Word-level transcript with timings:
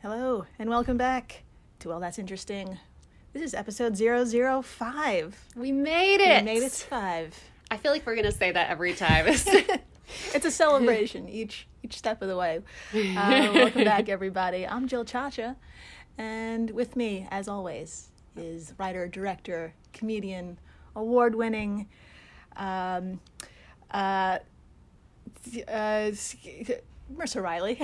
Hello, 0.00 0.46
and 0.60 0.70
welcome 0.70 0.96
back 0.96 1.42
to 1.80 1.88
Well, 1.88 1.98
That's 1.98 2.20
Interesting. 2.20 2.78
This 3.32 3.42
is 3.42 3.52
episode 3.52 3.96
005. 3.98 5.44
We 5.56 5.72
made 5.72 6.20
it. 6.20 6.38
We 6.38 6.44
made 6.44 6.62
it 6.62 6.70
to 6.70 6.86
five. 6.86 7.42
I 7.68 7.78
feel 7.78 7.90
like 7.90 8.06
we're 8.06 8.14
gonna 8.14 8.30
say 8.30 8.52
that 8.52 8.70
every 8.70 8.94
time. 8.94 9.26
It's 10.32 10.46
a 10.46 10.50
celebration 10.50 11.28
each 11.28 11.66
each 11.82 11.98
step 11.98 12.22
of 12.22 12.28
the 12.28 12.36
way. 12.36 12.60
Uh, 12.94 13.50
welcome 13.54 13.82
back, 13.82 14.08
everybody. 14.08 14.66
I'm 14.66 14.86
Jill 14.86 15.04
Chacha, 15.04 15.56
and 16.16 16.70
with 16.70 16.94
me, 16.94 17.26
as 17.30 17.48
always, 17.48 18.08
is 18.36 18.72
writer, 18.78 19.08
director, 19.08 19.74
comedian, 19.92 20.60
award 20.94 21.34
winning, 21.34 21.88
um, 22.56 23.20
uh, 23.90 24.38
uh, 25.68 26.10
Mercer 27.10 27.42
Riley. 27.42 27.80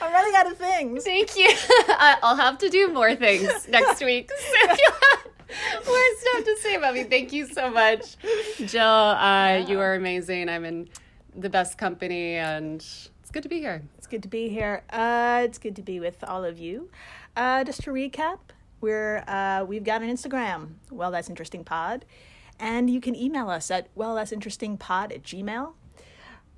I'm 0.00 0.12
running 0.12 0.34
out 0.36 0.50
of 0.50 0.56
things. 0.58 1.04
Thank 1.04 1.36
you. 1.36 1.50
I'll 1.88 2.36
have 2.36 2.58
to 2.58 2.68
do 2.68 2.92
more 2.92 3.14
things 3.14 3.68
next 3.68 4.02
week. 4.04 4.30
So 4.40 4.46
if 4.70 4.78
you 4.78 4.90
have 5.54 5.86
more 5.86 6.16
stuff 6.18 6.44
to 6.44 6.56
say 6.60 6.74
about 6.76 6.94
me, 6.94 7.04
thank 7.04 7.32
you 7.32 7.46
so 7.46 7.70
much, 7.70 8.16
Jill. 8.64 8.82
Uh, 8.82 9.64
You 9.68 9.80
are 9.80 9.94
amazing. 9.94 10.48
I'm 10.48 10.64
in 10.64 10.88
the 11.36 11.50
best 11.50 11.76
company, 11.78 12.36
and 12.36 12.76
it's 12.76 13.30
good 13.32 13.42
to 13.42 13.48
be 13.50 13.60
here. 13.60 13.82
It's 13.98 14.06
good 14.06 14.22
to 14.22 14.28
be 14.28 14.48
here. 14.48 14.82
Uh, 14.90 15.42
it's 15.44 15.58
good 15.58 15.76
to 15.76 15.82
be 15.82 16.00
with 16.00 16.24
all 16.24 16.44
of 16.44 16.58
you. 16.58 16.88
Uh, 17.36 17.64
just 17.64 17.82
to 17.84 17.90
recap, 17.90 18.38
we're 18.80 19.24
uh, 19.26 19.64
we've 19.68 19.84
got 19.84 20.00
an 20.02 20.10
Instagram. 20.10 20.74
Well, 20.90 21.10
that's 21.10 21.28
interesting 21.28 21.64
pod, 21.64 22.04
and 22.58 22.88
you 22.88 23.00
can 23.00 23.14
email 23.14 23.50
us 23.50 23.70
at 23.70 23.88
well 23.94 24.14
that's 24.14 24.32
interesting 24.32 24.76
pod 24.78 25.12
at 25.12 25.22
gmail. 25.22 25.74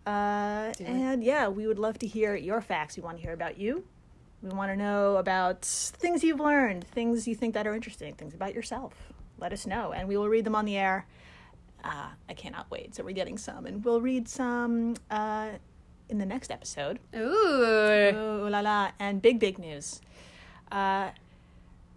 Uh, 0.07 0.73
and 0.81 1.25
yeah, 1.25 1.49
we 1.49 1.67
would 1.67 1.79
love 1.79 1.99
to 1.99 2.07
hear 2.07 2.35
your 2.37 2.61
facts. 2.61 2.97
We 2.97 3.03
want 3.03 3.17
to 3.17 3.23
hear 3.23 3.33
about 3.33 3.59
you. 3.59 3.85
We 4.43 4.51
want 4.51 4.71
to 4.71 4.77
know 4.77 5.17
about 5.17 5.63
things 5.63 6.23
you've 6.23 6.41
learned, 6.41 6.85
things 6.85 7.27
you 7.27 7.35
think 7.35 7.55
that 7.55 7.67
are 7.67 7.75
interesting, 7.75 8.15
things 8.15 8.35
about 8.35 8.55
yourself. 8.55 8.93
Let 9.39 9.53
us 9.53 9.67
know, 9.67 9.93
and 9.93 10.07
we 10.07 10.17
will 10.17 10.29
read 10.29 10.45
them 10.45 10.55
on 10.55 10.67
the 10.67 10.77
air. 10.77 11.07
Uh, 11.83 12.09
I 12.29 12.35
cannot 12.35 12.71
wait. 12.71 12.95
So 12.95 13.03
we're 13.03 13.13
getting 13.13 13.39
some, 13.39 13.65
and 13.67 13.83
we'll 13.85 14.03
read 14.03 14.29
some 14.29 14.97
uh, 15.11 15.51
in 16.09 16.19
the 16.19 16.27
next 16.27 16.51
episode. 16.51 16.99
Ooh. 17.17 18.13
Oh 18.15 18.49
la 18.51 18.61
la! 18.61 18.91
And 18.99 19.23
big 19.23 19.41
big 19.41 19.59
news. 19.59 20.01
Uh, 20.71 21.11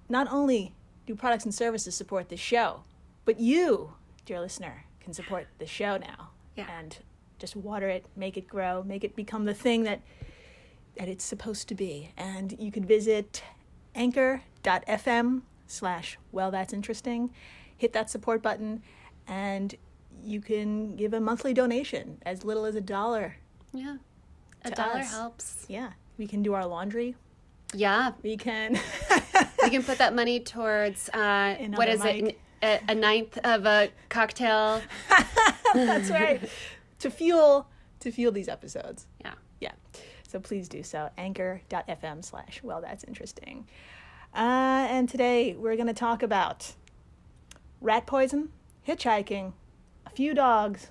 not 0.08 0.32
only 0.32 0.73
do 1.06 1.16
products 1.16 1.45
and 1.45 1.54
services 1.54 1.95
support 1.95 2.30
this 2.30 2.39
show, 2.39 2.84
but 3.26 3.39
you, 3.39 3.94
dear 4.26 4.39
listener, 4.39 4.86
can 5.02 5.14
support 5.14 5.48
the 5.58 5.66
show 5.66 5.98
now. 5.98 6.30
Yeah. 6.56 6.67
And 6.70 6.98
just 7.40 7.56
water 7.56 7.88
it, 7.88 8.06
make 8.16 8.38
it 8.38 8.48
grow, 8.48 8.84
make 8.84 9.04
it 9.04 9.16
become 9.16 9.46
the 9.46 9.54
thing 9.54 9.84
that 9.84 10.02
that 10.98 11.08
it's 11.08 11.24
supposed 11.24 11.68
to 11.68 11.76
be. 11.76 12.12
And 12.18 12.56
you 12.60 12.72
can 12.72 12.84
visit 12.84 13.44
anchor.fm 13.94 15.42
slash 15.68 16.18
well 16.32 16.52
that's 16.52 16.74
interesting. 16.74 17.32
Hit 17.76 17.94
that 17.94 18.10
support 18.10 18.42
button 18.42 18.82
and 19.28 19.76
you 20.24 20.42
can 20.42 20.96
give 20.96 21.14
a 21.14 21.20
monthly 21.20 21.54
donation 21.54 22.18
as 22.26 22.44
little 22.44 22.66
as 22.66 22.76
a 22.76 22.82
dollar. 22.82 23.36
Yeah. 23.74 23.98
A 24.66 24.72
dollar 24.72 25.00
us. 25.00 25.12
helps. 25.12 25.66
Yeah. 25.68 25.92
We 26.18 26.26
can 26.26 26.42
do 26.42 26.54
our 26.54 26.66
laundry. 26.66 27.16
Yeah. 27.74 28.14
We 28.24 28.38
can 28.38 28.80
We 29.68 29.70
can 29.70 29.84
put 29.84 29.98
that 29.98 30.16
money 30.16 30.40
towards 30.40 31.10
uh, 31.10 31.56
what 31.76 31.90
is 31.90 32.02
mic. 32.02 32.24
it? 32.24 32.40
A, 32.64 32.92
a 32.92 32.96
ninth 32.96 33.38
of 33.44 33.66
a 33.66 33.90
cocktail. 34.08 34.82
That's 35.74 36.10
right. 36.10 36.42
to 37.00 37.09
fuel 37.09 37.67
to 38.00 38.12
fuel 38.12 38.31
these 38.31 38.48
episodes. 38.48 39.08
Yeah. 39.22 39.34
Yeah. 39.59 39.72
So 40.28 40.40
please 40.40 40.70
do 40.70 40.84
so. 40.84 41.09
Anchor.fm 41.17 42.23
slash 42.23 42.62
well 42.64 42.81
that's 42.81 43.04
interesting. 43.04 43.67
Uh, 44.36 44.88
and 44.89 45.08
today 45.09 45.56
we're 45.58 45.76
gonna 45.78 45.94
talk 45.94 46.22
about 46.23 46.73
rat 47.81 48.06
poison, 48.06 48.50
hitchhiking, 48.88 49.54
a 50.05 50.10
few 50.10 50.33
dogs, 50.33 50.88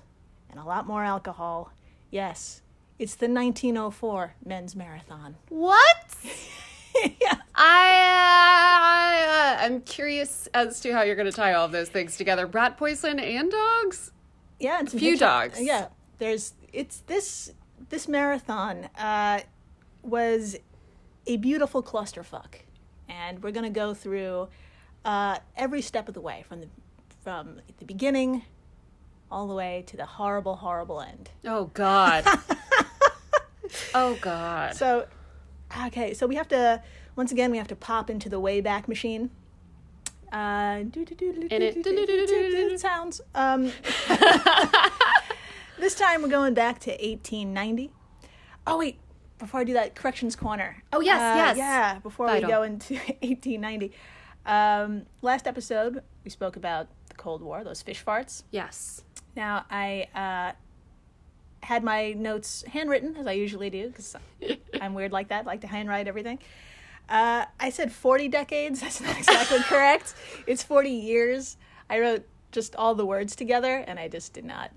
and 0.49 0.59
a 0.59 0.63
lot 0.63 0.87
more 0.87 1.03
alcohol. 1.03 1.71
Yes, 2.09 2.61
it's 2.99 3.15
the 3.15 3.27
1904 3.27 4.35
men's 4.45 4.75
marathon. 4.75 5.35
What? 5.49 6.15
yeah. 7.21 7.35
I, 7.55 9.57
uh, 9.59 9.65
I'm 9.65 9.81
curious 9.81 10.47
as 10.53 10.79
to 10.81 10.93
how 10.93 11.03
you're 11.03 11.15
going 11.15 11.29
to 11.29 11.35
tie 11.35 11.53
all 11.53 11.65
of 11.65 11.71
those 11.71 11.89
things 11.89 12.17
together. 12.17 12.45
Rat 12.47 12.77
poison 12.77 13.19
and 13.19 13.51
dogs? 13.51 14.11
Yeah, 14.59 14.79
and 14.79 14.89
some 14.89 14.99
Few 14.99 15.11
hitch- 15.11 15.19
dogs. 15.19 15.61
Yeah, 15.61 15.87
there's 16.17 16.53
it's 16.73 16.99
this 17.07 17.51
this 17.89 18.07
marathon 18.07 18.89
uh, 18.97 19.39
was 20.03 20.55
a 21.25 21.37
beautiful 21.37 21.83
clusterfuck, 21.83 22.55
and 23.09 23.41
we're 23.43 23.51
gonna 23.51 23.69
go 23.69 23.93
through 23.93 24.47
uh, 25.05 25.37
every 25.55 25.81
step 25.81 26.07
of 26.07 26.13
the 26.13 26.21
way 26.21 26.43
from 26.47 26.61
the 26.61 26.67
from 27.23 27.59
the 27.79 27.85
beginning 27.85 28.43
all 29.29 29.47
the 29.47 29.53
way 29.53 29.83
to 29.87 29.97
the 29.97 30.05
horrible, 30.05 30.55
horrible 30.55 31.01
end. 31.01 31.29
Oh, 31.45 31.65
God. 31.73 32.23
oh, 33.93 34.17
God. 34.21 34.73
So, 34.75 35.05
okay, 35.87 36.13
so 36.13 36.25
we 36.27 36.35
have 36.35 36.47
to 36.49 36.81
once 37.17 37.31
again 37.33 37.51
we 37.51 37.57
have 37.57 37.67
to 37.67 37.75
pop 37.75 38.09
into 38.09 38.29
the 38.29 38.39
Wayback 38.39 38.87
Machine. 38.87 39.29
Uh, 40.31 40.83
And 40.85 40.95
it- 41.51 42.79
sounds. 42.79 43.21
Um, 43.35 43.71
this 45.79 45.95
time 45.95 46.21
we're 46.21 46.27
going 46.29 46.53
back 46.53 46.79
to 46.81 46.91
1890. 46.91 47.91
Oh 48.65 48.77
wait, 48.79 48.99
before 49.39 49.59
I 49.61 49.63
do 49.63 49.73
that, 49.73 49.95
corrections 49.95 50.35
corner. 50.35 50.83
Oh, 50.91 50.99
yes, 51.01 51.19
Uh, 51.21 51.35
yes. 51.37 51.57
Yeah, 51.57 51.99
before 51.99 52.27
Vital. 52.27 52.47
we 52.49 52.53
go 52.53 52.63
into 52.63 52.93
1890. 53.21 53.91
Um, 54.45 55.05
last 55.21 55.47
episode 55.47 56.01
we 56.23 56.29
spoke 56.31 56.55
about 56.55 56.87
the 57.09 57.15
Cold 57.15 57.41
War, 57.41 57.63
those 57.63 57.81
fish 57.81 58.03
farts. 58.03 58.43
yes. 58.51 59.03
Now 59.35 59.65
I 59.69 60.07
uh, 60.15 60.53
had 61.65 61.83
my 61.83 62.13
notes 62.13 62.63
handwritten 62.67 63.15
as 63.17 63.27
I 63.27 63.33
usually 63.33 63.69
do 63.69 63.89
because 63.89 64.15
I'm 64.81 64.95
weird 64.95 65.11
like 65.11 65.27
that. 65.29 65.45
Like 65.45 65.61
to 65.61 65.67
handwrite 65.67 66.07
everything. 66.07 66.39
Uh, 67.07 67.45
I 67.59 67.69
said 67.69 67.91
40 67.91 68.29
decades. 68.29 68.79
That's 68.81 68.99
not 68.99 69.15
exactly 69.17 69.59
correct. 69.59 70.15
It's 70.47 70.63
40 70.63 70.89
years. 70.89 71.57
I 71.89 71.99
wrote 71.99 72.25
just 72.51 72.75
all 72.75 72.95
the 72.95 73.05
words 73.05 73.35
together, 73.35 73.83
and 73.87 73.99
I 73.99 74.07
just 74.07 74.33
did 74.33 74.43
not 74.43 74.71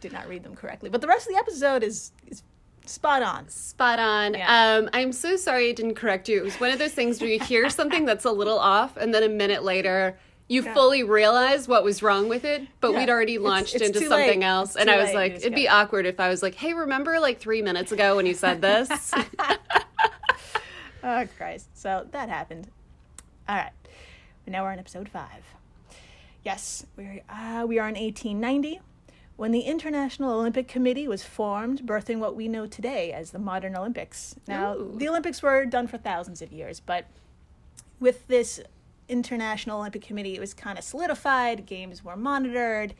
did 0.00 0.12
not 0.12 0.28
read 0.28 0.42
them 0.42 0.54
correctly. 0.54 0.90
But 0.90 1.00
the 1.00 1.06
rest 1.06 1.26
of 1.26 1.32
the 1.32 1.38
episode 1.38 1.82
is 1.82 2.12
is 2.26 2.42
spot 2.86 3.22
on. 3.22 3.48
Spot 3.48 3.98
on. 3.98 4.34
Yeah. 4.34 4.76
Um, 4.78 4.90
I'm 4.92 5.12
so 5.12 5.36
sorry 5.36 5.68
I 5.68 5.72
didn't 5.72 5.94
correct 5.94 6.28
you. 6.28 6.38
It 6.38 6.44
was 6.44 6.58
one 6.60 6.70
of 6.70 6.78
those 6.78 6.92
things 6.92 7.20
where 7.20 7.30
you 7.30 7.38
hear 7.40 7.70
something 7.70 8.04
that's 8.04 8.24
a 8.24 8.32
little 8.32 8.58
off, 8.58 8.96
and 8.96 9.14
then 9.14 9.22
a 9.22 9.28
minute 9.28 9.62
later, 9.62 10.18
you 10.48 10.62
fully 10.62 11.04
realize 11.04 11.68
what 11.68 11.84
was 11.84 12.02
wrong 12.02 12.28
with 12.28 12.44
it, 12.44 12.66
but 12.80 12.90
Yeah. 12.90 12.98
weed 12.98 13.10
already 13.10 13.38
launched 13.38 13.76
it's 13.76 13.86
into 13.86 14.00
something 14.00 14.40
late. 14.40 14.42
else. 14.42 14.70
It's 14.70 14.80
And 14.80 14.90
I 14.90 14.96
was 14.96 15.06
late. 15.14 15.14
like, 15.14 15.32
it'd 15.36 15.54
be 15.54 15.68
awkward 15.68 16.06
if 16.06 16.18
I 16.18 16.28
was 16.28 16.42
like, 16.42 16.56
hey, 16.56 16.72
remember 16.74 17.20
like 17.20 17.38
three 17.38 17.62
minutes 17.62 17.92
ago 17.92 18.16
when 18.16 18.26
you 18.26 18.34
said 18.34 18.60
this? 18.60 18.88
Oh 21.02 21.26
Christ! 21.38 21.68
So 21.72 22.06
that 22.10 22.28
happened. 22.28 22.68
All 23.48 23.56
right, 23.56 23.72
now 24.46 24.62
we're 24.64 24.72
on 24.72 24.78
episode 24.78 25.08
five. 25.08 25.44
Yes, 26.44 26.84
we're 26.96 27.22
uh, 27.28 27.64
we 27.66 27.78
are 27.78 27.88
in 27.88 27.94
1890 27.94 28.80
when 29.40 29.52
the 29.52 29.60
International 29.62 30.32
Olympic 30.38 30.68
Committee 30.68 31.08
was 31.08 31.22
formed, 31.22 31.80
birthing 31.86 32.18
what 32.18 32.36
we 32.36 32.46
know 32.46 32.66
today 32.66 33.10
as 33.10 33.30
the 33.30 33.38
modern 33.38 33.74
Olympics. 33.74 34.34
Now, 34.46 34.74
Ooh. 34.74 34.92
the 34.94 35.08
Olympics 35.08 35.40
were 35.42 35.64
done 35.64 35.86
for 35.86 35.96
thousands 35.96 36.42
of 36.42 36.52
years, 36.52 36.78
but 36.78 37.06
with 38.00 38.28
this 38.28 38.60
International 39.08 39.78
Olympic 39.78 40.02
Committee, 40.02 40.34
it 40.34 40.40
was 40.40 40.52
kind 40.52 40.76
of 40.76 40.84
solidified. 40.84 41.64
Games 41.64 42.04
were 42.04 42.16
monitored, 42.16 42.92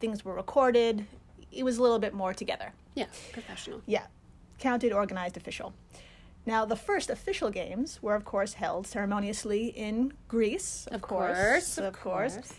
things 0.00 0.24
were 0.24 0.34
recorded. 0.34 1.06
It 1.52 1.62
was 1.62 1.78
a 1.78 1.82
little 1.82 2.00
bit 2.00 2.12
more 2.12 2.34
together. 2.34 2.72
yeah, 2.96 3.06
professional. 3.32 3.80
Yeah, 3.86 4.06
counted, 4.58 4.92
organized, 4.92 5.36
official. 5.36 5.74
Now, 6.44 6.64
the 6.64 6.74
first 6.74 7.08
official 7.08 7.50
games 7.50 8.02
were, 8.02 8.16
of 8.16 8.24
course, 8.24 8.54
held 8.54 8.88
ceremoniously 8.88 9.66
in 9.68 10.12
Greece, 10.26 10.88
of, 10.88 10.94
Of 10.94 11.02
course, 11.02 11.78
of, 11.78 11.84
of 11.84 11.92
course, 11.92 12.34
course. 12.34 12.52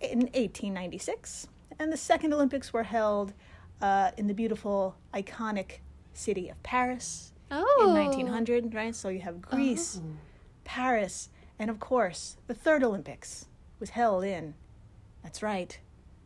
in 0.00 0.20
1896. 0.20 1.48
And 1.80 1.90
the 1.90 1.96
second 1.96 2.34
Olympics 2.34 2.74
were 2.74 2.82
held 2.82 3.32
uh, 3.80 4.10
in 4.18 4.26
the 4.26 4.34
beautiful, 4.34 4.96
iconic 5.14 5.78
city 6.12 6.50
of 6.50 6.62
Paris 6.62 7.32
Oh. 7.50 7.86
in 7.88 7.94
1900, 7.94 8.74
right? 8.74 8.94
So 8.94 9.08
you 9.08 9.20
have 9.20 9.40
Greece, 9.40 9.98
Paris, 10.62 11.30
and 11.58 11.70
of 11.70 11.80
course, 11.80 12.36
the 12.46 12.54
third 12.54 12.84
Olympics 12.84 13.46
was 13.80 13.90
held 13.90 14.24
in, 14.24 14.54
that's 15.22 15.42
right, 15.42 15.78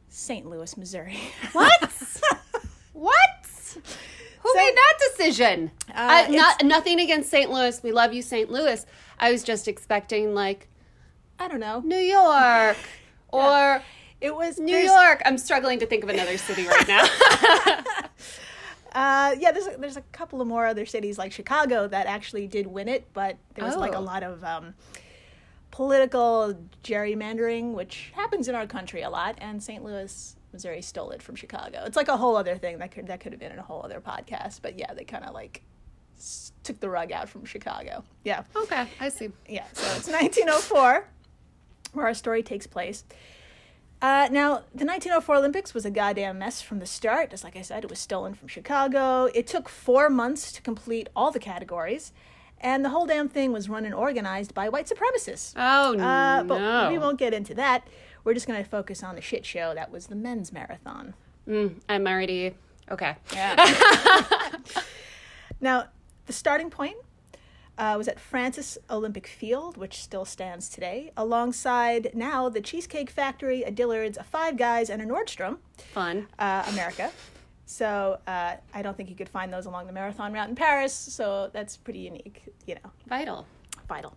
St. 0.08 0.44
Louis, 0.44 0.76
Missouri. 0.76 1.18
What? 1.52 1.80
what? 2.92 3.46
Who 3.74 3.80
So- 4.52 4.54
made 4.56 4.74
that 4.74 4.94
decision? 5.16 5.70
Uh, 5.88 5.92
I, 5.94 6.28
not 6.30 6.64
nothing 6.64 6.98
against 7.00 7.30
St. 7.30 7.48
Louis. 7.50 7.80
We 7.82 7.92
love 7.92 8.12
you, 8.12 8.22
St. 8.22 8.50
Louis. 8.50 8.84
I 9.20 9.30
was 9.30 9.44
just 9.44 9.68
expecting 9.68 10.34
like 10.34 10.68
I 11.38 11.46
don't 11.48 11.60
know. 11.60 11.80
New 11.80 11.96
York 11.96 12.76
or 13.28 13.82
It 14.24 14.34
was 14.34 14.58
New 14.58 14.72
there's- 14.72 14.86
York. 14.90 15.20
I'm 15.26 15.36
struggling 15.38 15.78
to 15.80 15.86
think 15.86 16.02
of 16.02 16.08
another 16.08 16.38
city 16.38 16.66
right 16.66 16.88
now. 16.88 17.04
Uh, 18.92 19.34
yeah, 19.40 19.50
there's 19.50 19.66
a, 19.66 19.76
there's 19.76 19.96
a 19.96 20.02
couple 20.12 20.40
of 20.40 20.46
more 20.46 20.66
other 20.66 20.86
cities 20.86 21.18
like 21.18 21.32
Chicago 21.32 21.88
that 21.88 22.06
actually 22.06 22.46
did 22.46 22.64
win 22.64 22.86
it, 22.86 23.04
but 23.12 23.36
there 23.54 23.64
was 23.64 23.74
like 23.74 23.92
a 23.92 23.96
Oh. 23.96 24.00
lot 24.02 24.22
of 24.22 24.44
um, 24.44 24.72
political 25.72 26.56
gerrymandering, 26.84 27.72
which 27.72 28.12
happens 28.14 28.46
in 28.46 28.54
our 28.54 28.68
country 28.68 29.02
a 29.02 29.10
lot, 29.10 29.34
and 29.40 29.60
St. 29.60 29.82
Louis, 29.82 30.36
Missouri 30.52 30.80
stole 30.80 31.10
it 31.10 31.22
from 31.22 31.34
Chicago. 31.34 31.82
It's 31.84 31.96
like 31.96 32.06
a 32.06 32.16
whole 32.16 32.36
other 32.36 32.54
thing 32.56 32.78
that 32.78 32.92
could 32.92 33.08
that 33.08 33.18
could 33.18 33.32
have 33.32 33.40
been 33.40 33.50
in 33.50 33.58
a 33.58 33.62
whole 33.62 33.82
other 33.84 34.00
podcast, 34.00 34.60
but 34.62 34.78
yeah, 34.78 34.94
they 34.94 35.02
kind 35.02 35.24
of 35.24 35.34
like 35.34 35.62
s- 36.16 36.52
took 36.62 36.78
the 36.78 36.88
rug 36.88 37.10
out 37.10 37.28
from 37.28 37.44
Chicago. 37.44 38.04
Yeah. 38.22 38.44
Okay, 38.54 38.86
I 39.00 39.08
see. 39.08 39.30
Yeah, 39.48 39.64
so 39.72 39.84
it's 39.96 40.06
1904 40.08 41.04
where 41.94 42.06
our 42.06 42.14
story 42.14 42.44
takes 42.44 42.68
place. 42.68 43.02
Uh, 44.04 44.28
now, 44.30 44.56
the 44.74 44.84
1904 44.84 45.36
Olympics 45.36 45.72
was 45.72 45.86
a 45.86 45.90
goddamn 45.90 46.38
mess 46.38 46.60
from 46.60 46.78
the 46.78 46.84
start. 46.84 47.30
Just 47.30 47.42
like 47.42 47.56
I 47.56 47.62
said, 47.62 47.84
it 47.84 47.88
was 47.88 47.98
stolen 47.98 48.34
from 48.34 48.48
Chicago. 48.48 49.30
It 49.34 49.46
took 49.46 49.66
four 49.66 50.10
months 50.10 50.52
to 50.52 50.60
complete 50.60 51.08
all 51.16 51.30
the 51.30 51.38
categories, 51.38 52.12
and 52.60 52.84
the 52.84 52.90
whole 52.90 53.06
damn 53.06 53.30
thing 53.30 53.50
was 53.50 53.70
run 53.70 53.86
and 53.86 53.94
organized 53.94 54.52
by 54.52 54.68
white 54.68 54.88
supremacists. 54.88 55.54
Oh 55.56 55.98
Uh, 55.98 56.42
but 56.42 56.90
we 56.90 56.98
won't 56.98 57.18
get 57.18 57.32
into 57.32 57.54
that. 57.54 57.88
We're 58.24 58.34
just 58.34 58.46
going 58.46 58.62
to 58.62 58.68
focus 58.68 59.02
on 59.02 59.14
the 59.14 59.22
shit 59.22 59.46
show 59.46 59.72
that 59.74 59.90
was 59.90 60.08
the 60.08 60.16
men's 60.16 60.52
marathon. 60.52 61.14
Mm, 61.48 61.76
I'm 61.88 62.06
already 62.06 62.52
okay. 62.90 63.16
Yeah. 63.32 63.56
now, 65.62 65.84
the 66.26 66.34
starting 66.34 66.68
point 66.68 66.96
uh, 67.78 67.94
was 67.98 68.06
at 68.08 68.20
Francis 68.20 68.78
Olympic 68.90 69.26
Field, 69.26 69.76
which 69.76 70.02
still 70.02 70.24
stands 70.24 70.68
today, 70.68 71.10
alongside 71.16 72.10
now 72.14 72.48
the 72.48 72.60
Cheesecake 72.60 73.10
Factory, 73.10 73.62
a 73.62 73.70
Dillard's, 73.70 74.16
a 74.16 74.22
Five 74.24 74.56
Guys, 74.56 74.90
and 74.90 75.02
a 75.02 75.04
Nordstrom, 75.06 75.58
Fun. 75.92 76.28
uh, 76.38 76.64
America. 76.68 77.10
So 77.66 78.18
uh, 78.26 78.56
I 78.72 78.82
don't 78.82 78.96
think 78.96 79.08
you 79.10 79.16
could 79.16 79.28
find 79.28 79.52
those 79.52 79.66
along 79.66 79.86
the 79.86 79.92
marathon 79.92 80.32
route 80.32 80.48
in 80.48 80.54
Paris. 80.54 80.92
So 80.94 81.50
that's 81.52 81.76
pretty 81.76 82.00
unique, 82.00 82.42
you 82.66 82.74
know, 82.76 82.90
Vital. 83.08 83.46
vital. 83.88 84.14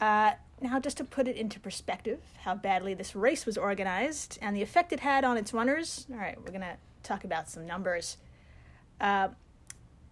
Uh, 0.00 0.32
now, 0.60 0.78
just 0.78 0.96
to 0.98 1.04
put 1.04 1.26
it 1.26 1.36
into 1.36 1.58
perspective, 1.58 2.20
how 2.42 2.54
badly 2.54 2.94
this 2.94 3.16
race 3.16 3.46
was 3.46 3.58
organized 3.58 4.38
and 4.40 4.54
the 4.54 4.62
effect 4.62 4.92
it 4.92 5.00
had 5.00 5.24
on 5.24 5.36
its 5.36 5.52
runners. 5.52 6.06
All 6.12 6.18
right, 6.18 6.36
we're 6.38 6.52
going 6.52 6.60
to 6.60 6.76
talk 7.02 7.24
about 7.24 7.48
some 7.48 7.66
numbers. 7.66 8.18
Uh, 9.00 9.28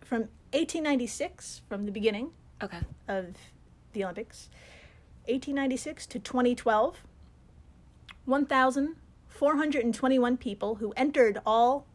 from 0.04 0.22
1896, 0.52 1.62
from 1.68 1.86
the 1.86 1.92
beginning 1.92 2.30
Okay. 2.62 2.80
of 3.08 3.34
the 3.92 4.04
Olympics, 4.04 4.48
1896 5.26 6.06
to 6.06 6.18
2012, 6.18 6.98
1,421 8.24 10.36
people 10.36 10.74
who 10.76 10.92
entered 10.96 11.40
all 11.46 11.86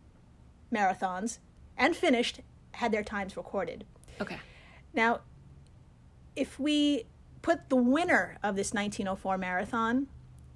marathons 0.74 1.40
and 1.78 1.96
finished 1.96 2.42
had 2.72 2.92
their 2.92 3.04
times 3.04 3.38
recorded. 3.38 3.86
Okay. 4.20 4.40
Now, 4.94 5.22
if 6.36 6.60
we 6.60 7.06
put 7.42 7.70
the 7.70 7.76
winner 7.76 8.38
of 8.44 8.56
this 8.56 8.74
1904 8.74 9.38
marathon 9.38 10.08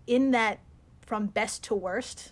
in 0.07 0.31
that 0.31 0.59
from 1.01 1.27
best 1.27 1.63
to 1.65 1.75
worst, 1.75 2.31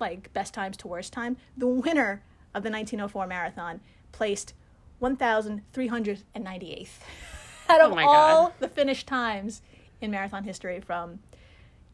like 0.00 0.32
best 0.32 0.54
times 0.54 0.76
to 0.78 0.88
worst 0.88 1.12
time, 1.12 1.36
the 1.56 1.66
winner 1.66 2.22
of 2.54 2.62
the 2.62 2.70
1904 2.70 3.26
marathon 3.26 3.80
placed 4.12 4.54
1,398th 5.00 6.88
out 7.68 7.80
of 7.80 7.92
Oh 7.92 7.98
all 7.98 8.46
God. 8.48 8.52
the 8.60 8.68
finished 8.68 9.06
times 9.06 9.62
in 10.00 10.10
marathon 10.10 10.44
history 10.44 10.80
from 10.80 11.20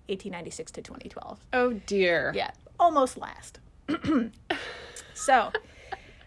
1896 0.09 0.73
to 0.73 0.83
2012. 0.83 1.41
Oh 1.53 1.73
dear. 1.87 2.33
Yeah, 2.35 2.51
almost 2.79 3.17
last. 3.19 3.61
so, 5.15 5.53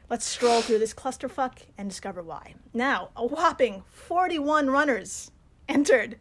let's 0.09 0.25
stroll 0.25 0.61
through 0.61 0.79
this 0.79 0.93
clusterfuck 0.93 1.59
and 1.77 1.89
discover 1.89 2.21
why. 2.21 2.53
Now, 2.73 3.09
a 3.15 3.25
whopping 3.25 3.83
41 3.89 4.69
runners 4.69 5.31
entered. 5.67 6.17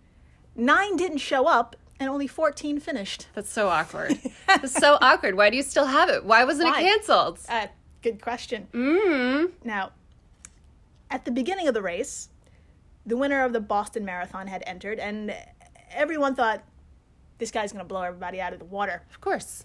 Nine 0.54 0.96
didn't 0.96 1.18
show 1.18 1.46
up, 1.46 1.76
and 2.00 2.08
only 2.08 2.26
14 2.26 2.80
finished. 2.80 3.26
That's 3.34 3.50
so 3.50 3.68
awkward. 3.68 4.18
That's 4.46 4.72
so 4.72 4.98
awkward. 5.00 5.34
Why 5.36 5.50
do 5.50 5.56
you 5.56 5.62
still 5.62 5.86
have 5.86 6.08
it? 6.08 6.24
Why 6.24 6.44
wasn't 6.44 6.70
Why? 6.70 6.80
it 6.80 6.82
canceled? 6.84 7.38
Uh, 7.48 7.66
good 8.02 8.20
question. 8.22 8.68
Mm. 8.72 9.52
Now, 9.64 9.92
at 11.10 11.24
the 11.24 11.30
beginning 11.30 11.68
of 11.68 11.74
the 11.74 11.82
race, 11.82 12.28
the 13.04 13.16
winner 13.16 13.44
of 13.44 13.52
the 13.52 13.60
Boston 13.60 14.04
Marathon 14.04 14.46
had 14.46 14.62
entered, 14.66 14.98
and 14.98 15.34
everyone 15.90 16.34
thought 16.34 16.62
this 17.38 17.50
guy's 17.50 17.72
going 17.72 17.84
to 17.84 17.88
blow 17.88 18.02
everybody 18.02 18.40
out 18.40 18.52
of 18.52 18.58
the 18.58 18.64
water. 18.64 19.02
Of 19.10 19.20
course. 19.20 19.64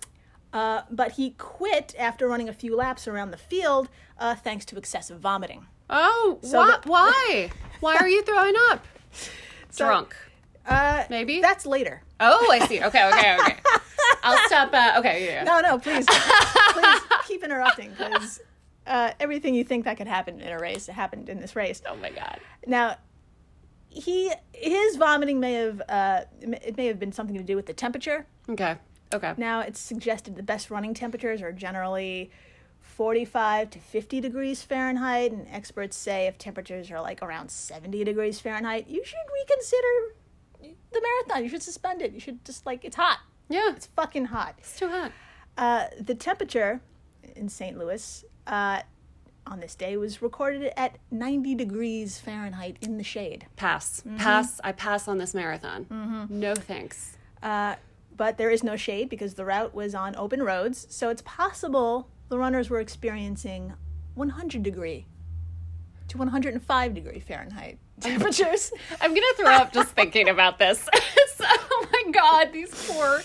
Uh, 0.53 0.81
but 0.91 1.13
he 1.13 1.31
quit 1.31 1.95
after 1.97 2.27
running 2.27 2.49
a 2.49 2.53
few 2.53 2.75
laps 2.75 3.07
around 3.07 3.31
the 3.31 3.37
field 3.37 3.87
uh, 4.19 4.35
thanks 4.35 4.65
to 4.65 4.77
excessive 4.77 5.19
vomiting. 5.19 5.65
Oh, 5.89 6.39
So 6.43 6.59
wha- 6.59 6.77
the- 6.77 6.89
why? 6.89 7.51
Why 7.79 7.95
are 7.95 8.07
you 8.07 8.21
throwing 8.23 8.53
up? 8.69 8.85
Drunk. 9.75 10.15
Uh, 10.65 11.05
Maybe? 11.09 11.41
That's 11.41 11.65
later. 11.65 12.03
Oh, 12.19 12.47
I 12.51 12.59
see. 12.67 12.81
Okay, 12.83 13.07
okay, 13.09 13.37
okay. 13.39 13.55
I'll 14.23 14.37
stop. 14.47 14.71
Uh, 14.73 14.99
okay, 14.99 15.25
yeah. 15.25 15.31
yeah. 15.31 15.43
No, 15.43 15.59
no, 15.61 15.79
please. 15.79 16.05
please 16.73 17.01
keep 17.27 17.43
interrupting 17.43 17.89
because 17.97 18.39
uh, 18.91 19.13
everything 19.21 19.55
you 19.55 19.63
think 19.63 19.85
that 19.85 19.95
could 19.95 20.07
happen 20.07 20.41
in 20.41 20.51
a 20.51 20.59
race 20.59 20.87
happened 20.87 21.29
in 21.29 21.39
this 21.39 21.55
race. 21.55 21.81
Oh 21.87 21.95
my 21.95 22.09
god. 22.09 22.39
Now, 22.67 22.97
he 23.87 24.33
his 24.53 24.97
vomiting 24.97 25.39
may 25.39 25.53
have 25.53 25.81
uh, 25.87 26.21
it 26.41 26.75
may 26.75 26.87
have 26.87 26.99
been 26.99 27.13
something 27.13 27.37
to 27.37 27.43
do 27.43 27.55
with 27.55 27.67
the 27.67 27.73
temperature. 27.73 28.27
Okay. 28.49 28.75
Okay. 29.13 29.33
Now, 29.37 29.61
it's 29.61 29.79
suggested 29.79 30.35
the 30.35 30.43
best 30.43 30.69
running 30.69 30.93
temperatures 30.93 31.41
are 31.41 31.53
generally 31.53 32.31
45 32.81 33.69
to 33.71 33.79
50 33.79 34.19
degrees 34.21 34.61
Fahrenheit, 34.61 35.31
and 35.31 35.47
experts 35.49 35.95
say 35.95 36.27
if 36.27 36.37
temperatures 36.37 36.91
are 36.91 37.01
like 37.01 37.21
around 37.21 37.49
70 37.49 38.03
degrees 38.03 38.39
Fahrenheit, 38.39 38.89
you 38.89 39.03
should 39.05 39.17
reconsider 39.33 40.75
the 40.91 41.01
marathon. 41.01 41.43
You 41.43 41.49
should 41.49 41.63
suspend 41.63 42.01
it. 42.01 42.11
You 42.11 42.19
should 42.19 42.43
just 42.45 42.65
like, 42.65 42.83
it's 42.85 42.95
hot. 42.95 43.19
Yeah. 43.49 43.71
It's 43.75 43.87
fucking 43.87 44.25
hot. 44.25 44.55
It's 44.59 44.77
too 44.77 44.89
hot. 44.89 45.11
Uh, 45.57 45.85
the 45.99 46.15
temperature 46.15 46.81
in 47.35 47.49
St. 47.49 47.77
Louis 47.77 48.23
uh, 48.51 48.81
on 49.47 49.59
this 49.59 49.73
day 49.73 49.97
was 49.97 50.21
recorded 50.21 50.71
at 50.77 50.97
90 51.09 51.55
degrees 51.55 52.19
Fahrenheit 52.19 52.77
in 52.81 52.97
the 52.99 53.03
shade. 53.03 53.47
Pass. 53.55 54.01
Mm-hmm. 54.05 54.17
Pass. 54.17 54.61
I 54.63 54.71
pass 54.73 55.07
on 55.07 55.17
this 55.17 55.33
marathon. 55.33 56.27
No 56.29 56.53
thanks. 56.53 57.17
Uh, 57.41 57.75
but 58.15 58.37
there 58.37 58.51
is 58.51 58.63
no 58.63 58.75
shade 58.75 59.09
because 59.09 59.33
the 59.33 59.45
route 59.45 59.73
was 59.73 59.95
on 59.95 60.15
open 60.15 60.43
roads, 60.43 60.85
so 60.91 61.09
it's 61.09 61.23
possible 61.23 62.07
the 62.29 62.37
runners 62.37 62.69
were 62.69 62.79
experiencing 62.79 63.73
100 64.13 64.61
degree 64.61 65.07
to 66.09 66.17
105 66.17 66.93
degree 66.93 67.19
Fahrenheit 67.19 67.79
temperatures. 67.99 68.71
I'm 68.99 69.11
gonna 69.11 69.25
throw 69.37 69.51
up 69.53 69.73
just 69.73 69.89
thinking 69.91 70.29
about 70.29 70.59
this. 70.59 70.87
Oh 71.43 71.87
my 71.91 72.11
god, 72.11 72.53
these 72.53 72.69
poor, 72.87 73.17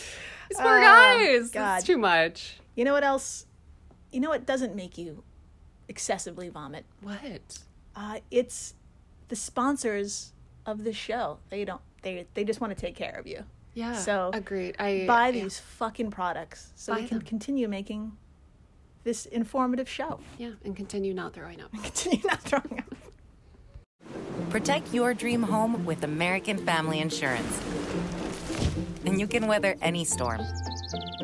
these 0.49 0.59
poor 0.59 0.78
Oh, 0.78 0.80
guys. 0.80 1.50
God. 1.50 1.76
It's 1.78 1.87
too 1.87 1.99
much. 1.99 2.56
you 2.75 2.85
know 2.85 2.92
what 2.95 3.04
else? 3.04 3.45
You 4.16 4.23
know 4.23 4.30
what 4.30 4.46
doesn't 4.46 4.75
make 4.75 4.96
you 4.96 5.23
excessively 5.90 6.49
vomit? 6.49 6.87
What? 7.02 7.58
Uh, 7.94 8.20
it's 8.30 8.73
the 9.28 9.37
sponsors 9.37 10.32
of 10.64 10.85
the 10.85 10.94
show. 10.94 11.37
They 11.50 11.66
don't. 11.66 11.82
They 12.00 12.26
they 12.32 12.42
just 12.42 12.58
want 12.58 12.75
to 12.75 12.80
take 12.80 12.94
care 12.96 13.14
of 13.18 13.26
you. 13.26 13.44
Yeah. 13.75 13.92
So, 13.92 14.30
agreed. 14.32 14.75
I 14.78 15.04
Buy 15.06 15.28
yeah. 15.28 15.42
these 15.42 15.58
fucking 15.58 16.12
products 16.12 16.73
so 16.76 16.94
Buy 16.94 17.00
we 17.00 17.06
can 17.08 17.18
them. 17.18 17.26
continue 17.26 17.68
making 17.68 18.16
this 19.04 19.26
informative 19.26 19.87
show. 19.87 20.20
Yeah, 20.38 20.52
and 20.64 20.75
continue 20.75 21.12
not 21.12 21.35
throwing 21.35 21.61
up. 21.61 21.70
Continue 21.82 22.25
not 22.25 22.40
throwing 22.40 22.78
up. 22.78 22.94
Protect 24.49 24.94
your 24.94 25.12
dream 25.12 25.42
home 25.42 25.85
with 25.85 26.04
American 26.04 26.56
Family 26.56 27.00
Insurance. 27.00 27.61
And 29.04 29.20
you 29.20 29.26
can 29.26 29.46
weather 29.46 29.76
any 29.82 30.06
storm. 30.06 30.40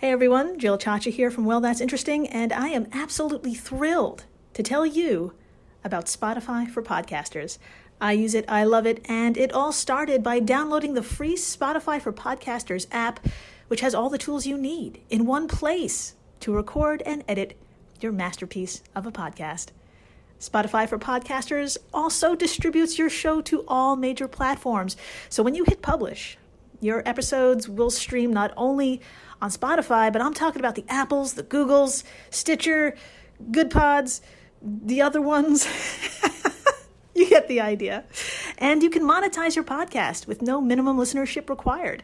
Hey 0.00 0.10
everyone, 0.10 0.58
Jill 0.58 0.76
Chacha 0.76 1.08
here 1.08 1.30
from 1.30 1.46
Well 1.46 1.62
That's 1.62 1.80
Interesting, 1.80 2.28
and 2.28 2.52
I 2.52 2.68
am 2.68 2.86
absolutely 2.92 3.54
thrilled 3.54 4.26
to 4.52 4.62
tell 4.62 4.84
you 4.84 5.32
about 5.82 6.04
Spotify 6.04 6.68
for 6.68 6.82
podcasters. 6.82 7.56
I 7.98 8.12
use 8.12 8.34
it, 8.34 8.44
I 8.46 8.64
love 8.64 8.86
it, 8.86 9.00
and 9.08 9.38
it 9.38 9.54
all 9.54 9.72
started 9.72 10.22
by 10.22 10.38
downloading 10.38 10.92
the 10.92 11.02
free 11.02 11.34
Spotify 11.34 11.98
for 11.98 12.12
Podcasters 12.12 12.86
app, 12.92 13.26
which 13.68 13.80
has 13.80 13.94
all 13.94 14.10
the 14.10 14.18
tools 14.18 14.46
you 14.46 14.58
need 14.58 15.00
in 15.08 15.24
one 15.24 15.48
place 15.48 16.14
to 16.40 16.52
record 16.52 17.02
and 17.06 17.24
edit 17.26 17.56
your 17.98 18.12
masterpiece 18.12 18.82
of 18.94 19.06
a 19.06 19.10
podcast. 19.10 19.68
Spotify 20.38 20.86
for 20.86 20.98
Podcasters 20.98 21.78
also 21.94 22.34
distributes 22.36 22.98
your 22.98 23.08
show 23.08 23.40
to 23.40 23.64
all 23.66 23.96
major 23.96 24.28
platforms. 24.28 24.94
So 25.30 25.42
when 25.42 25.54
you 25.54 25.64
hit 25.64 25.80
publish, 25.80 26.36
your 26.82 27.02
episodes 27.08 27.66
will 27.66 27.88
stream 27.88 28.30
not 28.30 28.52
only 28.58 29.00
on 29.40 29.50
Spotify, 29.50 30.12
but 30.12 30.22
I'm 30.22 30.34
talking 30.34 30.60
about 30.60 30.74
the 30.74 30.84
Apples, 30.88 31.34
the 31.34 31.42
Googles, 31.42 32.04
Stitcher, 32.30 32.96
Goodpods, 33.50 34.20
the 34.62 35.02
other 35.02 35.20
ones. 35.20 35.66
you 37.14 37.28
get 37.28 37.48
the 37.48 37.60
idea. 37.60 38.04
And 38.58 38.82
you 38.82 38.90
can 38.90 39.02
monetize 39.02 39.54
your 39.54 39.64
podcast 39.64 40.26
with 40.26 40.42
no 40.42 40.60
minimum 40.60 40.96
listenership 40.96 41.48
required. 41.48 42.02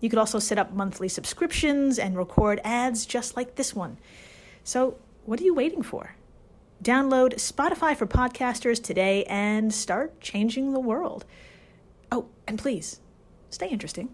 You 0.00 0.10
could 0.10 0.18
also 0.18 0.38
set 0.38 0.58
up 0.58 0.72
monthly 0.72 1.08
subscriptions 1.08 1.98
and 1.98 2.16
record 2.16 2.60
ads 2.64 3.06
just 3.06 3.36
like 3.36 3.54
this 3.54 3.74
one. 3.74 3.98
So, 4.62 4.98
what 5.24 5.40
are 5.40 5.44
you 5.44 5.54
waiting 5.54 5.82
for? 5.82 6.16
Download 6.82 7.34
Spotify 7.34 7.96
for 7.96 8.06
podcasters 8.06 8.82
today 8.82 9.24
and 9.24 9.72
start 9.72 10.20
changing 10.20 10.72
the 10.72 10.80
world. 10.80 11.24
Oh, 12.12 12.26
and 12.46 12.58
please, 12.58 13.00
stay 13.48 13.68
interesting. 13.68 14.10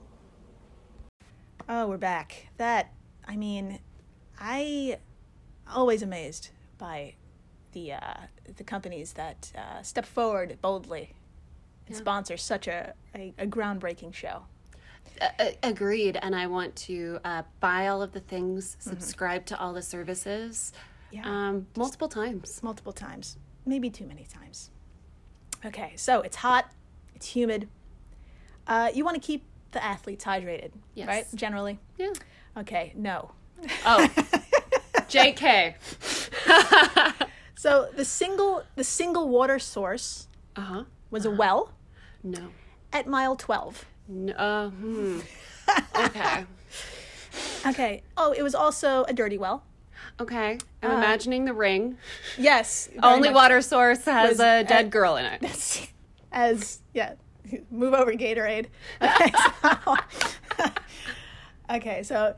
Oh, 1.73 1.87
we're 1.87 1.99
back. 1.99 2.49
That, 2.57 2.93
I 3.29 3.37
mean, 3.37 3.79
I 4.41 4.99
always 5.73 6.03
amazed 6.03 6.49
by 6.79 7.15
the 7.71 7.93
uh, 7.93 8.15
the 8.57 8.65
companies 8.65 9.13
that 9.13 9.53
uh, 9.57 9.81
step 9.83 10.05
forward 10.05 10.59
boldly 10.61 11.15
and 11.87 11.95
sponsor 11.95 12.37
such 12.37 12.67
a, 12.67 12.93
a, 13.15 13.33
a 13.39 13.47
groundbreaking 13.47 14.13
show. 14.13 14.43
Uh, 15.21 15.51
agreed. 15.63 16.19
And 16.21 16.35
I 16.35 16.49
want 16.49 16.75
to 16.91 17.21
uh, 17.25 17.43
buy 17.61 17.87
all 17.87 18.03
of 18.03 18.11
the 18.11 18.21
things, 18.21 18.77
subscribe 18.81 19.47
to 19.47 19.61
all 19.61 19.73
the 19.73 19.83
services 19.83 20.73
Yeah. 21.13 21.23
um, 21.25 21.69
multiple 21.77 22.09
times. 22.09 22.61
multiple 22.65 22.93
times, 22.93 23.37
maybe 23.65 23.91
too 23.91 24.07
many 24.07 24.25
times. 24.25 24.71
Okay, 25.65 25.93
so 25.95 26.21
it's 26.23 26.37
hot, 26.39 26.73
it's 27.15 27.29
humid. 27.29 27.69
Uh, 28.67 28.91
you 28.93 29.05
want 29.05 29.15
to 29.15 29.21
keep 29.25 29.45
the 29.73 29.83
athletes 29.85 30.25
hydrated, 30.25 30.73
Yes. 30.95 31.07
right? 31.09 31.27
Generally. 31.35 31.79
Yeah. 31.99 32.13
Okay, 32.57 32.93
no. 32.97 33.33
Oh, 33.87 34.09
JK. 35.09 35.75
So 37.57 37.91
the 37.95 38.07
single 38.07 38.65
the 38.75 38.85
single 38.85 39.29
water 39.29 39.59
source 39.59 40.29
Uh 40.57 40.61
huh. 40.63 40.85
was 41.11 41.27
a 41.27 41.31
well 41.31 41.73
No. 42.25 42.49
at 42.91 43.07
mile 43.07 43.37
twelve. 43.37 43.85
No. 44.09 44.33
Uh, 44.33 44.71
hmm. 44.71 45.21
Okay. 45.95 46.47
Okay. 47.67 48.03
Oh, 48.17 48.33
it 48.33 48.43
was 48.43 48.55
also 48.55 49.05
a 49.05 49.13
dirty 49.13 49.37
well. 49.37 49.63
Okay. 50.19 50.57
I'm 50.83 50.91
imagining 50.93 51.45
the 51.45 51.53
ring. 51.53 51.99
Yes. 52.39 52.89
Only 53.03 53.31
water 53.31 53.61
source 53.61 54.05
has 54.07 54.41
a 54.41 54.65
dead 54.65 54.87
at- 54.87 54.91
girl 54.91 55.17
in 55.17 55.27
it. 55.27 55.91
as 56.33 56.81
yeah. 56.95 57.13
Move 57.71 57.95
over 57.95 58.13
Gatorade. 58.13 58.67
Okay. 59.03 59.33
So, 59.63 59.97
okay, 61.77 62.03
so 62.03 62.35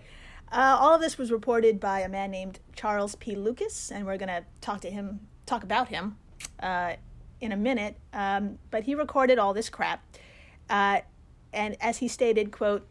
uh, 0.53 0.77
all 0.81 0.95
of 0.95 1.01
this 1.01 1.17
was 1.19 1.31
reported 1.33 1.81
by 1.81 2.01
a 2.01 2.09
man 2.09 2.31
named 2.31 2.61
Charles 2.77 3.15
P. 3.17 3.35
Lucas, 3.35 3.91
and 3.91 4.07
we're 4.07 4.19
gonna 4.19 4.45
talk 4.61 4.81
to 4.83 4.91
him, 4.91 5.21
talk 5.47 5.63
about 5.65 5.89
him, 5.89 6.17
uh, 6.61 6.95
in 7.41 7.53
a 7.53 7.57
minute. 7.57 7.97
Um, 8.13 8.59
but 8.71 8.85
he 8.85 8.95
recorded 8.95 9.39
all 9.39 9.55
this 9.55 9.69
crap, 9.71 10.05
uh, 10.71 11.01
and 11.53 11.77
as 11.81 11.99
he 11.99 12.09
stated, 12.09 12.53
"quote." 12.53 12.87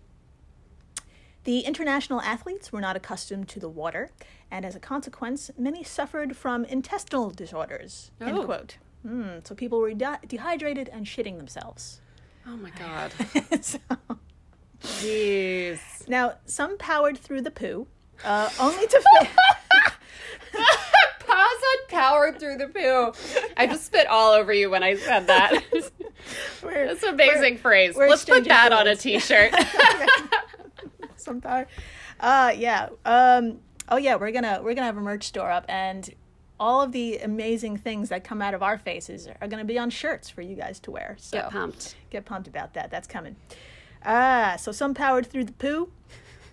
The 1.44 1.62
international 1.62 2.22
athletes 2.22 2.72
were 2.72 2.82
not 2.82 2.96
accustomed 2.96 3.48
to 3.50 3.60
the 3.60 3.68
water, 3.68 4.12
and 4.52 4.64
as 4.64 4.76
a 4.76 4.80
consequence, 4.80 5.50
many 5.58 5.84
suffered 5.84 6.38
from 6.38 6.66
intestinal 6.66 7.32
disorders. 7.32 8.12
End 8.22 8.38
Oh. 8.38 8.46
quote. 8.46 8.78
Mm, 9.06 9.46
so 9.48 9.56
people 9.56 9.80
were 9.80 9.94
de- 9.94 10.20
dehydrated 10.28 10.90
and 10.90 11.06
shitting 11.06 11.38
themselves. 11.38 12.02
Oh 12.48 12.58
my 12.58 12.70
god. 12.72 13.12
so, 13.64 13.80
Jeez. 14.84 15.80
now, 16.08 16.34
some 16.46 16.78
powered 16.78 17.18
through 17.18 17.42
the 17.42 17.52
poo, 17.52 17.88
uh, 18.24 18.50
only 18.60 18.88
to 18.88 19.02
fa- 19.02 19.28
Pause 21.20 21.62
on 21.64 21.88
powered 21.88 22.40
through 22.40 22.58
the 22.58 22.68
poo. 22.68 23.14
I 23.58 23.68
just 23.68 23.86
spit 23.86 24.08
all 24.08 24.32
over 24.34 24.52
you 24.52 24.70
when 24.70 24.84
I 24.84 24.96
said 24.96 25.28
that. 25.28 25.64
we're- 26.64 26.88
That's 26.88 27.04
an 27.04 27.14
amazing 27.14 27.58
phrase. 27.58 27.96
we're 27.96 28.10
Let's 28.10 28.26
put 28.26 28.44
that 28.46 28.74
on 28.74 28.88
a 28.88 28.96
t-shirt. 28.96 29.54
some 31.16 31.42
power. 31.42 31.68
Uh, 32.20 32.54
yeah. 32.56 32.90
Um, 33.06 33.60
oh 33.90 33.98
yeah, 33.98 34.16
we're 34.16 34.32
gonna 34.32 34.60
we're 34.64 34.74
gonna 34.74 34.88
have 34.88 34.98
a 34.98 35.02
merch 35.02 35.24
store 35.26 35.50
up, 35.50 35.66
and 35.70 36.08
all 36.62 36.80
of 36.84 36.92
the 36.92 37.18
amazing 37.18 37.76
things 37.76 38.10
that 38.10 38.24
come 38.24 38.40
out 38.40 38.54
of 38.54 38.62
our 38.62 38.78
faces 38.78 39.28
are 39.42 39.48
gonna 39.48 39.66
be 39.66 39.80
on 39.80 39.90
shirts 39.90 40.30
for 40.30 40.44
you 40.44 40.56
guys 40.56 40.80
to 40.80 40.92
wear. 40.92 41.16
So 41.20 41.38
Get 41.40 41.50
pumped. 41.50 41.96
Get 42.12 42.24
pumped 42.24 42.48
about 42.48 42.76
that. 42.76 42.92
That's 42.92 43.08
coming. 43.08 43.36
Ah, 44.06 44.56
so 44.60 44.72
some 44.72 44.94
powered 44.94 45.26
through 45.26 45.46
the 45.46 45.54
poo, 45.54 45.92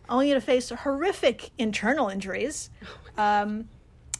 only 0.08 0.32
to 0.32 0.40
face 0.40 0.70
horrific 0.70 1.50
internal 1.58 2.08
injuries. 2.08 2.70
Um, 3.18 3.68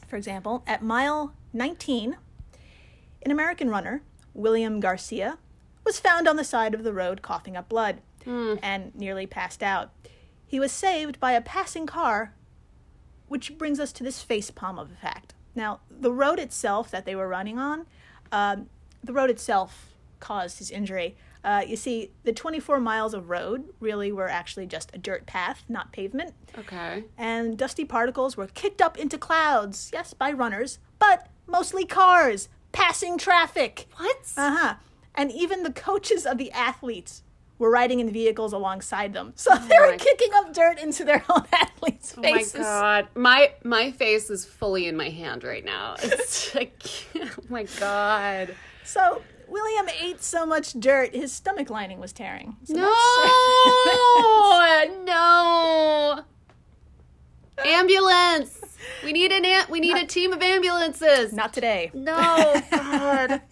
for 0.09 0.17
example, 0.17 0.61
at 0.67 0.83
mile 0.83 1.33
19, 1.53 2.17
an 3.23 3.31
American 3.31 3.69
runner, 3.69 4.01
William 4.33 4.81
Garcia, 4.81 5.37
was 5.85 6.01
found 6.01 6.27
on 6.27 6.35
the 6.35 6.43
side 6.43 6.73
of 6.73 6.83
the 6.83 6.91
road 6.91 7.21
coughing 7.21 7.55
up 7.55 7.69
blood 7.69 8.01
and 8.61 8.93
nearly 8.93 9.25
passed 9.25 9.63
out. 9.63 9.91
He 10.45 10.59
was 10.59 10.73
saved 10.73 11.17
by 11.21 11.31
a 11.31 11.39
passing 11.39 11.85
car, 11.85 12.33
which 13.29 13.57
brings 13.57 13.79
us 13.79 13.93
to 13.93 14.03
this 14.03 14.21
face 14.21 14.51
palm 14.51 14.77
of 14.77 14.91
effect. 14.91 15.33
Now, 15.55 15.79
the 15.89 16.11
road 16.11 16.39
itself 16.39 16.91
that 16.91 17.05
they 17.05 17.15
were 17.15 17.27
running 17.27 17.57
on, 17.59 17.85
um, 18.31 18.67
the 19.03 19.13
road 19.13 19.29
itself 19.29 19.93
caused 20.19 20.59
his 20.59 20.69
injury. 20.71 21.15
Uh, 21.43 21.63
you 21.65 21.75
see, 21.77 22.11
the 22.25 22.33
24 22.33 22.79
miles 22.81 23.13
of 23.13 23.29
road 23.29 23.69
really 23.79 24.11
were 24.11 24.27
actually 24.27 24.65
just 24.65 24.91
a 24.93 24.97
dirt 24.97 25.25
path, 25.25 25.63
not 25.69 25.91
pavement 25.93 26.33
Okay. 26.57 27.05
and 27.17 27.57
dusty 27.57 27.85
particles 27.85 28.35
were 28.35 28.47
kicked 28.47 28.81
up 28.81 28.97
into 28.97 29.17
clouds, 29.17 29.89
yes, 29.93 30.13
by 30.13 30.31
runners, 30.33 30.79
but 30.99 31.27
mostly 31.47 31.85
cars, 31.85 32.49
passing 32.73 33.17
traffic. 33.17 33.87
What? 33.95 34.17
Uh 34.35 34.55
huh. 34.57 34.73
And 35.15 35.31
even 35.31 35.63
the 35.63 35.71
coaches 35.71 36.25
of 36.25 36.37
the 36.37 36.51
athletes 36.51 37.23
were 37.59 37.69
riding 37.69 37.99
in 37.99 38.09
vehicles 38.11 38.51
alongside 38.53 39.13
them. 39.13 39.33
So 39.35 39.51
oh 39.53 39.57
they 39.69 39.77
were 39.79 39.97
kicking 39.97 40.29
up 40.35 40.53
dirt 40.53 40.79
into 40.79 41.03
their 41.05 41.23
own 41.29 41.43
athletes' 41.53 42.15
Oh 42.17 42.21
my 42.21 42.43
god. 42.55 43.07
My 43.15 43.51
my 43.63 43.91
face 43.91 44.29
is 44.31 44.45
fully 44.45 44.87
in 44.87 44.95
my 44.97 45.09
hand 45.09 45.43
right 45.43 45.63
now. 45.63 45.95
It's 46.01 46.55
like 46.55 46.81
oh 47.15 47.29
my 47.49 47.63
god. 47.79 48.55
So 48.83 49.21
William 49.47 49.87
ate 50.01 50.23
so 50.23 50.45
much 50.45 50.73
dirt, 50.73 51.13
his 51.15 51.31
stomach 51.31 51.69
lining 51.69 51.99
was 51.99 52.13
tearing. 52.13 52.55
So 52.65 52.73
No. 52.75 52.93
no. 55.05 56.23
Ambulance. 57.65 58.61
We 59.03 59.11
need 59.11 59.31
an 59.31 59.43
am- 59.43 59.69
we 59.69 59.79
need 59.81 59.97
a 59.97 60.05
team 60.05 60.31
of 60.33 60.41
ambulances. 60.41 61.33
Not 61.33 61.51
today. 61.53 61.91
No, 61.93 62.61
God. 62.71 63.41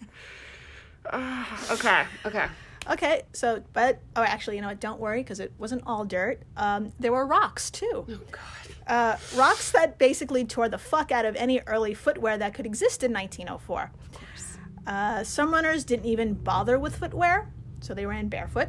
Okay, 1.70 2.04
okay. 2.26 2.46
Okay, 2.90 3.22
so, 3.32 3.62
but, 3.74 4.00
oh, 4.16 4.22
actually, 4.22 4.56
you 4.56 4.62
know 4.62 4.68
what? 4.68 4.80
Don't 4.80 4.98
worry, 4.98 5.22
because 5.22 5.40
it 5.40 5.52
wasn't 5.58 5.82
all 5.86 6.04
dirt. 6.04 6.40
Um, 6.56 6.92
there 6.98 7.12
were 7.12 7.26
rocks, 7.26 7.70
too. 7.70 8.06
Oh 8.08 8.20
God. 8.30 8.42
uh, 8.86 9.16
rocks 9.36 9.70
that 9.72 9.98
basically 9.98 10.44
tore 10.44 10.68
the 10.68 10.78
fuck 10.78 11.12
out 11.12 11.26
of 11.26 11.36
any 11.36 11.60
early 11.66 11.92
footwear 11.92 12.38
that 12.38 12.54
could 12.54 12.64
exist 12.66 13.02
in 13.02 13.12
1904. 13.12 13.82
Of 13.82 14.86
Uh, 14.86 15.22
some 15.24 15.52
runners 15.52 15.84
didn't 15.84 16.06
even 16.06 16.32
bother 16.32 16.78
with 16.78 16.96
footwear, 16.96 17.50
so 17.80 17.92
they 17.92 18.06
ran 18.06 18.28
barefoot. 18.28 18.68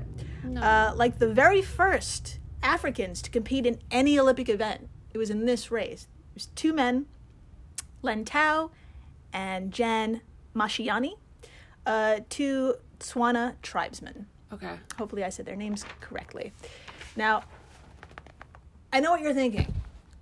Uh, 0.61 0.91
like 0.95 1.19
the 1.19 1.31
very 1.33 1.61
first 1.61 2.39
Africans 2.61 3.21
to 3.21 3.29
compete 3.29 3.65
in 3.65 3.79
any 3.89 4.19
Olympic 4.19 4.49
event, 4.49 4.89
it 5.13 5.17
was 5.17 5.29
in 5.29 5.45
this 5.45 5.71
race. 5.71 6.07
It 6.31 6.33
was 6.33 6.45
two 6.47 6.73
men, 6.73 7.05
Len 8.01 8.25
Tau 8.25 8.71
and 9.31 9.71
Jan 9.71 10.21
Mashiani, 10.55 11.13
uh, 11.85 12.19
two 12.29 12.75
Tswana 12.99 13.55
tribesmen. 13.61 14.27
Okay. 14.51 14.75
Hopefully, 14.97 15.23
I 15.23 15.29
said 15.29 15.45
their 15.45 15.55
names 15.55 15.85
correctly. 16.01 16.53
Now, 17.15 17.43
I 18.91 18.99
know 18.99 19.11
what 19.11 19.21
you're 19.21 19.33
thinking. 19.33 19.73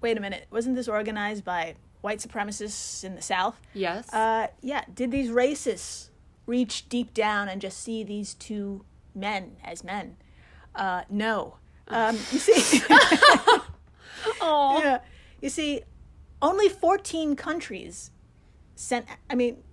Wait 0.01 0.17
a 0.17 0.21
minute, 0.21 0.47
wasn't 0.51 0.75
this 0.75 0.87
organized 0.87 1.43
by 1.43 1.75
white 2.01 2.19
supremacists 2.19 3.03
in 3.03 3.15
the 3.15 3.21
South? 3.21 3.59
Yes. 3.73 4.13
Uh, 4.13 4.47
yeah. 4.61 4.83
Did 4.93 5.11
these 5.11 5.29
racists 5.29 6.09
reach 6.45 6.87
deep 6.89 7.13
down 7.13 7.49
and 7.49 7.61
just 7.61 7.81
see 7.81 8.03
these 8.03 8.33
two 8.33 8.83
men 9.15 9.57
as 9.63 9.83
men? 9.83 10.17
Uh, 10.75 11.03
no. 11.09 11.57
Um, 11.87 12.15
you 12.31 12.39
see, 12.39 12.81
oh. 14.41 14.81
yeah. 14.83 14.99
You 15.41 15.49
see, 15.49 15.81
only 16.41 16.69
14 16.69 17.35
countries 17.35 18.11
sent. 18.75 19.05
I 19.29 19.35
mean, 19.35 19.63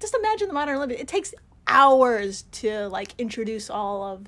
just 0.00 0.14
imagine 0.14 0.48
the 0.48 0.54
modern 0.54 0.76
Olympics. 0.76 1.00
It 1.00 1.08
takes 1.08 1.34
hours 1.66 2.42
to 2.52 2.88
like 2.88 3.14
introduce 3.18 3.70
all 3.70 4.02
of 4.04 4.26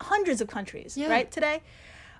hundreds 0.00 0.40
of 0.40 0.48
countries, 0.48 0.96
Yeah. 0.96 1.08
right? 1.08 1.30
Today, 1.30 1.62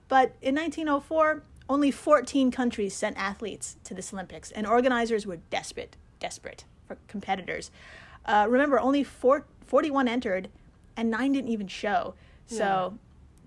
but 0.08 0.34
in 0.42 0.54
1904, 0.54 1.42
only 1.68 1.90
14 1.90 2.50
countries 2.50 2.94
sent 2.94 3.16
athletes 3.18 3.76
to 3.84 3.94
this 3.94 4.12
Olympics, 4.12 4.50
and 4.52 4.66
organizers 4.66 5.26
were 5.26 5.36
desperate, 5.50 5.96
desperate 6.18 6.64
for 6.86 6.96
competitors. 7.08 7.70
Uh, 8.24 8.46
remember, 8.48 8.80
only 8.80 9.04
four, 9.04 9.44
41 9.66 10.08
entered, 10.08 10.48
and 10.96 11.10
nine 11.10 11.32
didn't 11.32 11.50
even 11.50 11.68
show. 11.68 12.14
So 12.46 12.96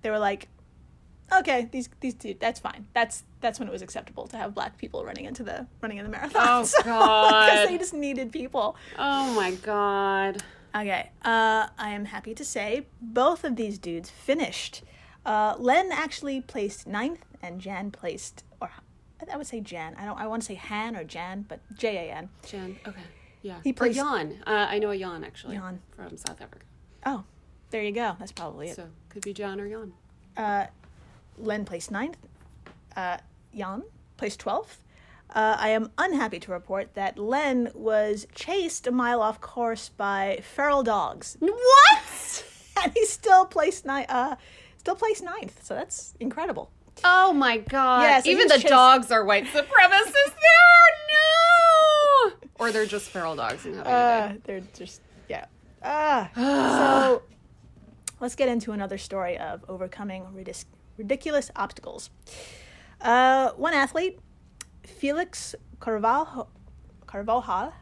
they 0.02 0.10
were 0.10 0.18
like, 0.20 0.46
okay, 1.32 1.68
these 1.72 1.88
these 2.00 2.14
two, 2.14 2.36
that's 2.38 2.60
fine. 2.60 2.86
That's 2.94 3.24
that's 3.40 3.58
when 3.58 3.68
it 3.68 3.72
was 3.72 3.82
acceptable 3.82 4.28
to 4.28 4.36
have 4.36 4.54
black 4.54 4.78
people 4.78 5.04
running 5.04 5.24
into 5.24 5.42
the 5.42 5.66
running 5.80 5.98
in 5.98 6.04
the 6.04 6.10
marathon. 6.10 6.42
Oh, 6.46 6.62
So- 6.64 6.82
God. 6.84 7.44
because 7.50 7.68
they 7.68 7.78
just 7.78 7.94
needed 7.94 8.30
people. 8.30 8.76
Oh 8.96 9.34
my 9.34 9.50
god. 9.50 10.42
Okay, 10.74 11.10
uh, 11.22 11.66
I 11.78 11.90
am 11.90 12.06
happy 12.06 12.34
to 12.34 12.44
say 12.44 12.86
both 13.00 13.44
of 13.44 13.56
these 13.56 13.78
dudes 13.78 14.08
finished. 14.08 14.82
Uh, 15.26 15.54
Len 15.58 15.90
actually 15.92 16.40
placed 16.40 16.86
ninth, 16.86 17.24
and 17.42 17.60
Jan 17.60 17.90
placed, 17.90 18.44
or 18.60 18.70
I 19.30 19.36
would 19.36 19.46
say 19.46 19.60
Jan. 19.60 19.94
I 19.98 20.04
don't. 20.06 20.18
I 20.18 20.26
want 20.26 20.42
to 20.42 20.46
say 20.46 20.54
Han 20.54 20.96
or 20.96 21.04
Jan, 21.04 21.44
but 21.46 21.60
J 21.76 22.08
A 22.08 22.14
N. 22.14 22.28
Jan. 22.46 22.76
Okay. 22.86 23.02
Yeah. 23.42 23.56
He 23.62 23.70
or 23.70 23.74
plays- 23.74 23.96
Jan. 23.96 24.42
Uh, 24.46 24.66
I 24.70 24.78
know 24.78 24.90
a 24.90 24.98
Jan 24.98 25.24
actually. 25.24 25.56
Jan. 25.56 25.80
From 25.94 26.16
South 26.16 26.40
Africa. 26.40 26.64
Oh, 27.04 27.24
there 27.70 27.82
you 27.82 27.92
go. 27.92 28.16
That's 28.18 28.32
probably 28.32 28.68
it. 28.68 28.76
So 28.76 28.88
could 29.10 29.22
be 29.22 29.32
Jan 29.34 29.60
or 29.60 29.68
Jan. 29.68 29.92
Uh, 30.36 30.66
Len 31.38 31.64
placed 31.66 31.90
ninth. 31.90 32.16
Uh, 32.96 33.18
Jan 33.54 33.82
placed 34.16 34.40
twelfth. 34.40 34.82
Uh, 35.34 35.56
I 35.58 35.70
am 35.70 35.90
unhappy 35.96 36.38
to 36.40 36.52
report 36.52 36.94
that 36.94 37.18
Len 37.18 37.70
was 37.74 38.26
chased 38.34 38.86
a 38.86 38.90
mile 38.92 39.22
off 39.22 39.40
course 39.40 39.88
by 39.88 40.40
feral 40.42 40.82
dogs, 40.82 41.36
What? 41.40 42.44
and 42.82 42.92
he 42.92 43.06
still 43.06 43.46
placed 43.46 43.86
ni- 43.86 44.04
uh, 44.08 44.36
still 44.76 44.94
placed 44.94 45.22
ninth. 45.24 45.64
So 45.64 45.74
that's 45.74 46.14
incredible. 46.20 46.70
Oh 47.04 47.32
my 47.32 47.56
god. 47.58 48.02
Yeah, 48.02 48.20
so 48.20 48.28
Even 48.30 48.46
the 48.48 48.54
chased- 48.54 48.66
dogs 48.68 49.10
are 49.10 49.24
white 49.24 49.46
supremacists 49.46 50.12
there. 50.12 50.92
No. 51.12 52.32
Or 52.58 52.70
they're 52.70 52.86
just 52.86 53.08
feral 53.08 53.34
dogs 53.34 53.64
and 53.64 53.76
having 53.76 53.90
a 53.92 53.96
Uh, 53.96 54.28
day. 54.28 54.38
they're 54.44 54.60
just 54.74 55.00
yeah. 55.28 55.46
Ah, 55.82 56.30
so 56.36 57.22
let's 58.20 58.34
get 58.34 58.48
into 58.48 58.72
another 58.72 58.98
story 58.98 59.38
of 59.38 59.64
overcoming 59.68 60.24
ridic- 60.34 60.66
ridiculous 60.98 61.50
obstacles. 61.56 62.10
Uh, 63.00 63.50
one 63.52 63.74
athlete, 63.74 64.20
Felix 64.84 65.54
Carvalho, 65.80 66.48
Carvajal. 67.06 67.44
All 67.48 67.72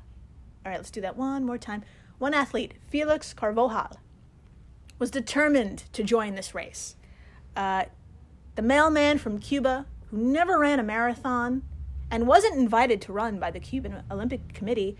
right, 0.64 0.76
let's 0.76 0.90
do 0.90 1.00
that 1.00 1.16
one 1.16 1.44
more 1.44 1.58
time. 1.58 1.82
One 2.18 2.34
athlete, 2.34 2.74
Felix 2.88 3.32
Carvajal, 3.32 3.98
was 4.98 5.10
determined 5.10 5.84
to 5.92 6.02
join 6.02 6.34
this 6.34 6.54
race. 6.54 6.96
Uh, 7.56 7.84
the 8.56 8.62
mailman 8.62 9.18
from 9.18 9.38
Cuba 9.38 9.86
who 10.10 10.18
never 10.18 10.58
ran 10.58 10.78
a 10.78 10.82
marathon 10.82 11.62
and 12.10 12.26
wasn't 12.26 12.56
invited 12.56 13.00
to 13.02 13.12
run 13.12 13.38
by 13.38 13.50
the 13.50 13.60
Cuban 13.60 14.02
Olympic 14.10 14.52
Committee 14.52 14.96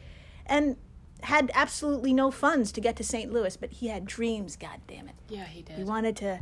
and 0.46 0.77
had 1.22 1.51
absolutely 1.55 2.12
no 2.12 2.31
funds 2.31 2.72
to 2.72 2.81
get 2.81 2.96
to 2.96 3.05
St. 3.05 3.33
Louis, 3.33 3.57
but 3.57 3.72
he 3.72 3.88
had 3.88 4.07
dreams, 4.07 4.57
god 4.57 4.81
damn 4.87 5.09
it. 5.09 5.14
Yeah, 5.29 5.44
he 5.44 5.62
did. 5.62 5.77
He 5.77 5.85
wanted 5.85 6.16
to 6.16 6.40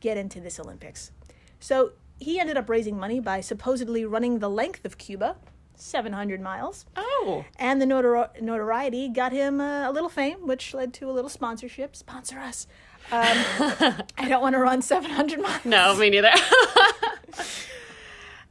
get 0.00 0.16
into 0.16 0.40
this 0.40 0.60
Olympics. 0.60 1.10
So 1.58 1.92
he 2.18 2.38
ended 2.40 2.56
up 2.56 2.68
raising 2.68 2.98
money 2.98 3.20
by 3.20 3.40
supposedly 3.40 4.04
running 4.04 4.38
the 4.38 4.48
length 4.50 4.84
of 4.84 4.98
Cuba, 4.98 5.36
700 5.74 6.40
miles. 6.40 6.86
oh. 6.96 7.44
And 7.58 7.80
the 7.80 7.86
notori- 7.86 8.40
notoriety 8.40 9.08
got 9.08 9.32
him 9.32 9.60
uh, 9.60 9.88
a 9.88 9.92
little 9.92 10.08
fame, 10.08 10.46
which 10.46 10.72
led 10.74 10.92
to 10.94 11.10
a 11.10 11.12
little 11.12 11.28
sponsorship. 11.30 11.96
Sponsor 11.96 12.38
us. 12.38 12.66
Um, 13.12 13.20
I 14.18 14.28
don't 14.28 14.40
want 14.40 14.54
to 14.54 14.58
run 14.60 14.80
700 14.82 15.40
miles. 15.40 15.64
No, 15.64 15.94
me 15.96 16.10
neither. 16.10 16.30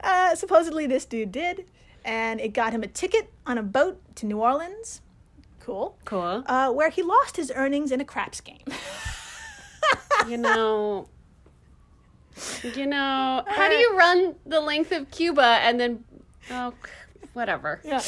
Uh, 0.05 0.35
supposedly, 0.35 0.85
this 0.85 1.05
dude 1.05 1.31
did, 1.31 1.65
and 2.03 2.41
it 2.41 2.49
got 2.49 2.73
him 2.73 2.83
a 2.83 2.87
ticket 2.87 3.31
on 3.47 3.57
a 3.57 3.63
boat 3.63 4.01
to 4.15 4.25
New 4.25 4.37
Orleans. 4.41 4.99
Cool. 5.61 5.95
cool. 6.03 6.43
Uh, 6.45 6.69
where 6.71 6.89
he 6.89 7.01
lost 7.01 7.37
his 7.37 7.53
earnings 7.55 7.89
in 7.89 8.01
a 8.01 8.05
craps 8.05 8.41
game. 8.41 8.65
you 10.27 10.35
know. 10.37 11.07
You 12.63 12.87
know, 12.87 13.43
how 13.47 13.69
do 13.69 13.75
you 13.75 13.95
run 13.97 14.35
the 14.45 14.59
length 14.59 14.91
of 14.91 15.11
Cuba 15.11 15.59
and 15.61 15.79
then 15.79 16.03
oh 16.51 16.73
whatever. 17.33 17.81
Yeah. 17.83 18.01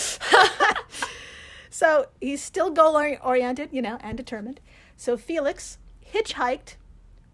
so 1.69 2.07
he's 2.21 2.41
still 2.41 2.69
goal 2.69 2.95
oriented, 2.95 3.69
you 3.71 3.81
know, 3.81 3.97
and 4.01 4.17
determined. 4.17 4.59
So 4.95 5.17
Felix 5.17 5.77
hitchhiked, 6.13 6.75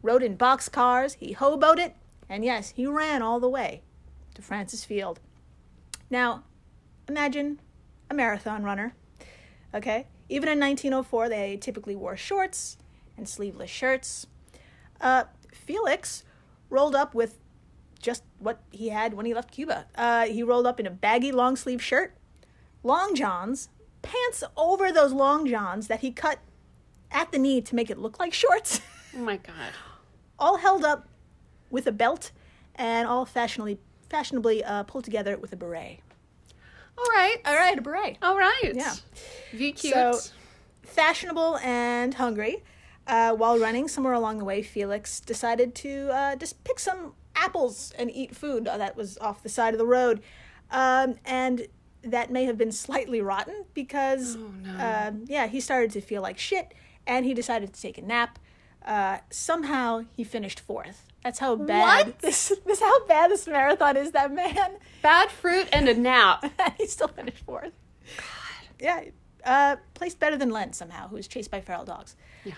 rode 0.02 0.24
in 0.24 0.38
boxcars, 0.38 1.16
he 1.16 1.36
hoboed 1.36 1.80
it, 1.80 1.96
and 2.28 2.44
yes, 2.44 2.72
he 2.72 2.88
ran 2.88 3.22
all 3.22 3.40
the 3.40 3.50
way 3.50 3.82
to 4.34 4.42
Francis 4.42 4.84
Field. 4.84 5.20
Now, 6.10 6.44
imagine 7.08 7.60
a 8.10 8.14
marathon 8.14 8.64
runner, 8.64 8.96
okay? 9.74 10.08
Even 10.30 10.50
in 10.50 10.60
1904, 10.60 11.30
they 11.30 11.58
typically 11.58 11.96
wore 11.96 12.18
shorts 12.18 12.78
and 13.18 13.28
sleeveless 13.28 13.70
shirts. 13.70 14.28
Uh, 15.00 15.26
Felix 15.52 16.24
rolled 16.72 16.96
up 16.96 17.14
with 17.14 17.38
just 18.00 18.24
what 18.40 18.62
he 18.72 18.90
had 18.90 19.14
when 19.14 19.28
he 19.28 19.34
left 19.36 19.52
Cuba. 19.52 19.86
Uh, 19.96 20.26
he 20.26 20.42
rolled 20.42 20.66
up 20.66 20.80
in 20.80 20.88
a 20.88 20.90
baggy 20.90 21.32
long 21.32 21.56
sleeve 21.56 21.84
shirt, 21.84 22.16
long 22.82 23.14
johns, 23.14 23.70
pants 24.02 24.44
over 24.58 24.92
those 24.92 25.14
long 25.14 25.48
johns 25.48 25.86
that 25.88 26.00
he 26.00 26.12
cut 26.12 26.40
at 27.12 27.32
the 27.32 27.38
knee 27.38 27.62
to 27.62 27.76
make 27.76 27.92
it 27.92 28.00
look 28.00 28.18
like 28.20 28.34
shorts, 28.34 28.82
Oh 29.16 29.20
my 29.20 29.38
god. 29.38 29.74
all 30.40 30.58
held 30.58 30.84
up 30.84 31.08
with 31.70 31.86
a 31.86 31.92
belt 31.92 32.32
and 32.76 33.08
all 33.08 33.26
fashionably 33.26 33.78
fashionably 34.10 34.64
uh, 34.64 34.84
pulled 34.84 35.04
together 35.04 35.38
with 35.38 35.54
a 35.54 35.56
beret. 35.56 36.00
All 36.98 37.06
right. 37.06 37.38
All 37.46 37.56
right, 37.56 37.78
a 37.78 37.82
beret. 37.82 38.18
All 38.22 38.38
right. 38.38 38.72
Yeah. 38.74 38.94
Be 39.58 39.72
cute. 39.72 39.94
So, 39.94 40.20
fashionable 40.84 41.58
and 41.60 42.14
hungry. 42.14 42.64
Uh, 43.08 43.34
while 43.34 43.58
running 43.60 43.88
somewhere 43.88 44.14
along 44.14 44.38
the 44.38 44.46
way, 44.46 44.62
Felix 44.62 45.20
decided 45.20 45.74
to 45.76 46.10
uh, 46.14 46.36
just 46.36 46.64
pick 46.64 46.80
some 46.80 47.14
apples 47.36 47.94
and 47.98 48.12
eat 48.12 48.36
food 48.36 48.66
that 48.66 48.96
was 48.96 49.18
off 49.18 49.42
the 49.44 49.50
side 49.50 49.74
of 49.74 49.78
the 49.80 49.86
road. 49.86 50.22
Um, 50.70 51.16
and 51.26 51.68
that 52.04 52.32
may 52.32 52.46
have 52.46 52.58
been 52.58 52.72
slightly 52.72 53.22
rotten 53.22 53.66
because, 53.74 54.38
uh, 54.78 55.12
yeah, 55.26 55.48
he 55.48 55.60
started 55.60 55.92
to 55.92 56.02
feel 56.02 56.22
like 56.22 56.38
shit 56.38 56.74
and 57.06 57.26
he 57.26 57.34
decided 57.34 57.74
to 57.74 57.82
take 57.82 57.98
a 57.98 58.02
nap. 58.02 58.40
Uh, 58.86 59.18
somehow 59.30 60.06
he 60.16 60.24
finished 60.24 60.60
fourth. 60.60 61.06
That's 61.24 61.40
how 61.40 61.56
bad 61.56 62.08
What? 62.08 62.20
this 62.22 62.52
this 62.66 62.80
how 62.80 63.06
bad 63.06 63.30
this 63.30 63.46
marathon 63.48 63.96
is. 63.98 64.12
That 64.12 64.34
man, 64.34 64.78
Bad 65.04 65.30
fruit 65.30 65.68
and 65.72 65.88
a 65.88 65.94
nap. 65.94 66.44
and 66.60 66.74
he 66.78 66.88
still 66.88 67.08
finished 67.10 67.44
fourth. 67.46 67.74
God. 68.18 68.26
Yeah, 68.80 69.04
uh, 69.46 69.76
placed 69.94 70.20
better 70.20 70.36
than 70.36 70.50
Len 70.50 70.74
somehow, 70.74 71.10
who 71.10 71.16
was 71.18 71.28
chased 71.28 71.52
by 71.52 71.62
feral 71.62 71.86
dogs. 71.86 72.16
Yeah. 72.44 72.54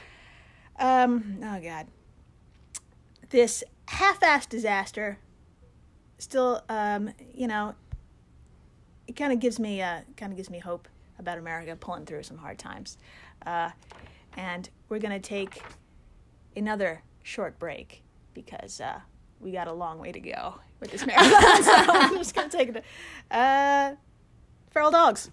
Um. 0.79 1.39
Oh 1.43 1.59
God. 1.59 1.87
This 3.29 3.63
half-assed 3.87 4.49
disaster. 4.49 5.17
Still, 6.17 6.63
um, 6.69 7.11
you 7.33 7.47
know, 7.47 7.75
it 9.07 9.13
kind 9.15 9.33
of 9.33 9.39
gives 9.39 9.59
me, 9.59 9.81
uh, 9.81 10.01
kind 10.15 10.31
of 10.31 10.37
gives 10.37 10.49
me 10.49 10.59
hope 10.59 10.87
about 11.19 11.37
America 11.37 11.75
pulling 11.75 12.05
through 12.05 12.23
some 12.23 12.37
hard 12.37 12.57
times. 12.57 12.97
Uh, 13.45 13.69
and 14.37 14.69
we're 14.89 14.99
gonna 14.99 15.19
take 15.19 15.61
another 16.55 17.01
short 17.23 17.59
break 17.59 18.03
because 18.33 18.79
uh, 18.79 18.99
we 19.39 19.51
got 19.51 19.67
a 19.67 19.73
long 19.73 19.99
way 19.99 20.11
to 20.11 20.19
go 20.19 20.55
with 20.79 20.91
this 20.91 21.05
marathon. 21.05 21.63
so 21.63 21.73
I'm 21.75 22.17
just 22.17 22.35
gonna 22.35 22.49
take 22.49 22.69
it. 22.69 22.83
Uh, 23.29 23.93
feral 24.71 24.91
dogs. 24.91 25.29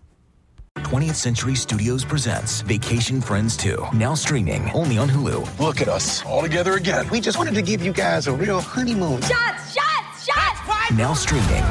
20th 0.90 1.14
Century 1.14 1.54
Studios 1.54 2.04
presents 2.04 2.62
Vacation 2.62 3.20
Friends 3.20 3.56
2, 3.56 3.90
now 3.94 4.12
streaming 4.12 4.68
only 4.72 4.98
on 4.98 5.08
Hulu. 5.08 5.60
Look 5.60 5.80
at 5.80 5.86
us, 5.86 6.26
all 6.26 6.42
together 6.42 6.72
again. 6.72 7.08
We 7.10 7.20
just 7.20 7.38
wanted 7.38 7.54
to 7.54 7.62
give 7.62 7.80
you 7.80 7.92
guys 7.92 8.26
a 8.26 8.32
real 8.32 8.60
honeymoon. 8.60 9.20
Shots! 9.22 9.72
Shots! 9.72 10.26
Shots! 10.26 10.90
Now 10.96 11.14
streaming 11.14 11.62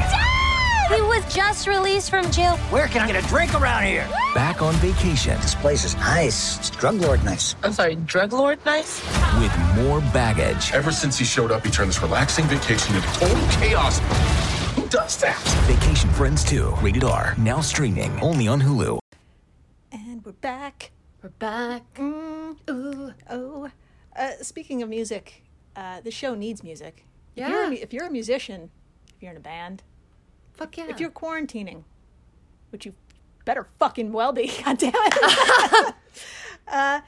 He 0.88 1.02
was 1.02 1.22
just 1.34 1.66
released 1.66 2.08
from 2.08 2.30
jail. 2.30 2.56
Where 2.70 2.88
can 2.88 3.02
I 3.02 3.12
get 3.12 3.22
a 3.22 3.28
drink 3.28 3.52
around 3.54 3.82
here? 3.84 4.08
back 4.34 4.62
on 4.62 4.72
vacation 4.76 5.38
This 5.42 5.54
place 5.56 5.84
is 5.84 5.96
nice. 5.96 6.56
It's 6.58 6.70
drug 6.70 6.94
lord 6.94 7.22
nice. 7.22 7.56
I'm 7.62 7.74
sorry, 7.74 7.96
drug 7.96 8.32
lord 8.32 8.58
nice? 8.64 9.02
with 9.38 9.54
more 9.76 10.00
baggage. 10.14 10.72
Ever 10.72 10.92
since 10.92 11.18
he 11.18 11.26
showed 11.26 11.52
up, 11.52 11.62
he 11.66 11.70
turned 11.70 11.90
this 11.90 12.00
relaxing 12.00 12.46
vacation 12.46 12.96
into 12.96 13.08
total 13.08 13.46
chaos. 13.60 13.98
Who 14.76 14.88
does 14.88 15.18
that? 15.18 15.36
Vacation 15.66 16.08
Friends 16.10 16.42
2, 16.42 16.70
rated 16.80 17.04
R, 17.04 17.34
now 17.36 17.60
streaming 17.60 18.18
only 18.20 18.48
on 18.48 18.62
Hulu. 18.62 18.99
And 20.20 20.26
we're 20.26 20.32
back. 20.32 20.90
We're 21.22 21.30
back. 21.30 21.94
Mm, 21.94 22.54
Ooh. 22.68 23.12
oh, 23.30 23.70
uh, 24.14 24.32
speaking 24.42 24.82
of 24.82 24.90
music, 24.90 25.44
uh, 25.74 26.02
the 26.02 26.10
show 26.10 26.34
needs 26.34 26.62
music. 26.62 27.06
If 27.36 27.48
you're, 27.48 27.64
a, 27.64 27.70
Yeah. 27.74 27.80
if 27.82 27.94
you're 27.94 28.04
a 28.04 28.10
musician, 28.10 28.70
if 29.16 29.22
you're 29.22 29.30
in 29.30 29.38
a 29.38 29.40
band, 29.40 29.82
Fuck 30.52 30.76
yeah. 30.76 30.90
if 30.90 31.00
you're 31.00 31.10
quarantining, 31.10 31.84
which 32.68 32.84
you 32.84 32.92
better 33.46 33.66
fucking 33.78 34.12
well 34.12 34.30
be, 34.32 34.48
god 34.64 34.76
damn 34.76 34.92
it, 34.94 35.94
uh, 36.68 37.00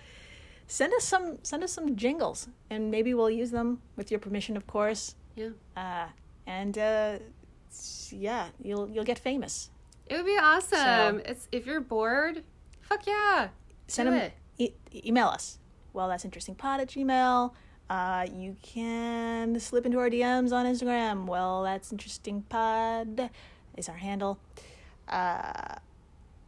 send 0.67 0.95
us 0.95 1.05
some 1.05 1.37
send 1.43 1.63
us 1.63 1.71
some 1.73 1.95
jingles, 1.97 2.49
and 2.71 2.91
maybe 2.91 3.13
we'll 3.13 3.29
use 3.29 3.51
them 3.51 3.83
with 3.95 4.11
your 4.11 4.21
permission, 4.21 4.57
of 4.57 4.67
course. 4.67 5.17
yeah. 5.37 5.51
Uh, 5.77 6.07
and 6.47 6.79
uh, 6.79 7.19
yeah, 8.11 8.47
you'll 8.63 8.89
you'll 8.89 9.05
get 9.05 9.19
famous. 9.19 9.69
It 10.07 10.17
would 10.17 10.25
be 10.27 10.39
awesome. 10.41 11.21
It's 11.27 11.47
if 11.53 11.67
you're 11.67 11.81
bored, 11.83 12.43
fuck 12.93 13.07
yeah. 13.07 13.49
Send 13.89 14.09
do 14.09 14.15
them 14.15 14.23
it. 14.25 14.33
e- 14.59 14.73
email 15.09 15.29
us. 15.29 15.59
Well, 15.93 16.09
that's 16.09 16.25
interesting. 16.25 16.55
Pod 16.55 16.81
at 16.81 16.89
Gmail. 16.89 17.53
Uh, 17.91 18.27
you 18.35 18.57
can 18.63 19.59
slip 19.61 19.85
into 19.85 19.99
our 19.99 20.09
DMs 20.09 20.53
on 20.53 20.65
Instagram. 20.67 21.27
Well, 21.27 21.63
that's 21.63 21.93
interesting. 21.93 22.43
Pod 22.49 23.29
is 23.77 23.89
our 23.89 23.97
handle. 23.97 24.39
Uh, 25.09 25.75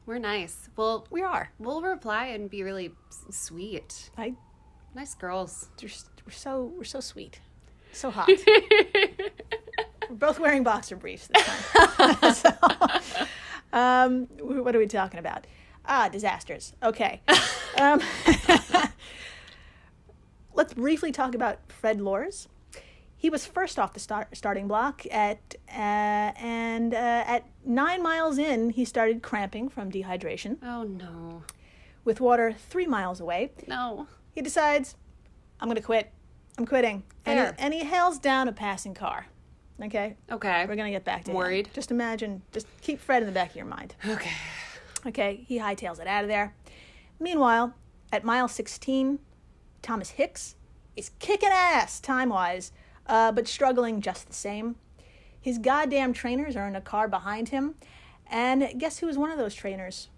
We're 0.06 0.18
nice. 0.18 0.70
We'll 0.76 1.06
we 1.10 1.22
are. 1.22 1.50
we'll 1.58 1.82
reply 1.82 2.26
and 2.26 2.48
be 2.48 2.62
really 2.62 2.92
sweet. 3.30 4.10
I 4.16 4.34
Nice 4.94 5.14
girls. 5.14 5.68
we're, 5.82 5.88
we're 6.26 6.32
so 6.32 6.72
we're 6.76 6.84
so 6.84 7.00
sweet, 7.00 7.40
so 7.92 8.10
hot. 8.10 8.28
we're 10.08 10.16
both 10.16 10.38
wearing 10.38 10.62
boxer 10.62 10.96
briefs 10.96 11.28
this 11.28 11.44
time. 11.72 12.32
So, 12.34 12.50
um, 13.72 14.28
what 14.38 14.74
are 14.74 14.78
we 14.78 14.86
talking 14.86 15.18
about? 15.18 15.46
Ah, 15.86 16.08
disasters. 16.08 16.72
Okay. 16.82 17.20
um, 17.80 18.00
let's 20.54 20.74
briefly 20.74 21.12
talk 21.12 21.34
about 21.34 21.58
Fred 21.70 22.00
Lorz. 22.00 22.48
He 23.16 23.30
was 23.30 23.46
first 23.46 23.78
off 23.78 23.94
the 23.94 24.00
start, 24.00 24.36
starting 24.36 24.68
block 24.68 25.02
at 25.10 25.54
uh, 25.70 26.32
and 26.36 26.92
uh, 26.92 26.96
at 27.26 27.46
nine 27.64 28.02
miles 28.02 28.36
in, 28.38 28.70
he 28.70 28.84
started 28.84 29.22
cramping 29.22 29.68
from 29.68 29.90
dehydration. 29.90 30.58
Oh 30.62 30.82
no. 30.82 31.42
With 32.04 32.20
water 32.20 32.52
three 32.52 32.86
miles 32.86 33.20
away, 33.20 33.52
No. 33.66 34.06
he 34.32 34.42
decides, 34.42 34.94
"I'm 35.58 35.68
going 35.68 35.76
to 35.76 35.82
quit. 35.82 36.10
I'm 36.58 36.66
quitting." 36.66 37.02
And 37.24 37.38
he, 37.38 37.44
Fair. 37.46 37.56
and 37.58 37.72
he 37.72 37.80
hails 37.84 38.18
down 38.18 38.46
a 38.46 38.52
passing 38.52 38.92
car. 38.92 39.26
Okay, 39.82 40.16
Okay. 40.30 40.66
we're 40.68 40.76
gonna 40.76 40.90
get 40.90 41.04
back 41.04 41.24
to 41.24 41.30
him. 41.30 41.36
Worried? 41.38 41.68
Just 41.72 41.90
imagine. 41.90 42.42
Just 42.52 42.66
keep 42.82 43.00
Fred 43.00 43.22
in 43.22 43.26
the 43.26 43.32
back 43.32 43.50
of 43.50 43.56
your 43.56 43.64
mind. 43.64 43.94
Okay. 44.06 44.30
Okay, 45.06 45.44
he 45.46 45.58
hightails 45.58 46.00
it 46.00 46.06
out 46.06 46.24
of 46.24 46.28
there. 46.28 46.54
Meanwhile, 47.20 47.74
at 48.12 48.24
mile 48.24 48.48
16, 48.48 49.18
Thomas 49.82 50.10
Hicks 50.10 50.56
is 50.96 51.10
kicking 51.18 51.50
ass 51.52 52.00
time 52.00 52.28
wise, 52.30 52.72
uh, 53.06 53.32
but 53.32 53.46
struggling 53.46 54.00
just 54.00 54.26
the 54.28 54.34
same. 54.34 54.76
His 55.40 55.58
goddamn 55.58 56.12
trainers 56.14 56.56
are 56.56 56.66
in 56.66 56.74
a 56.76 56.80
car 56.80 57.06
behind 57.08 57.50
him. 57.50 57.74
And 58.30 58.72
guess 58.78 58.98
who 58.98 59.06
was 59.06 59.18
one 59.18 59.30
of 59.30 59.36
those 59.36 59.54
trainers? 59.54 60.08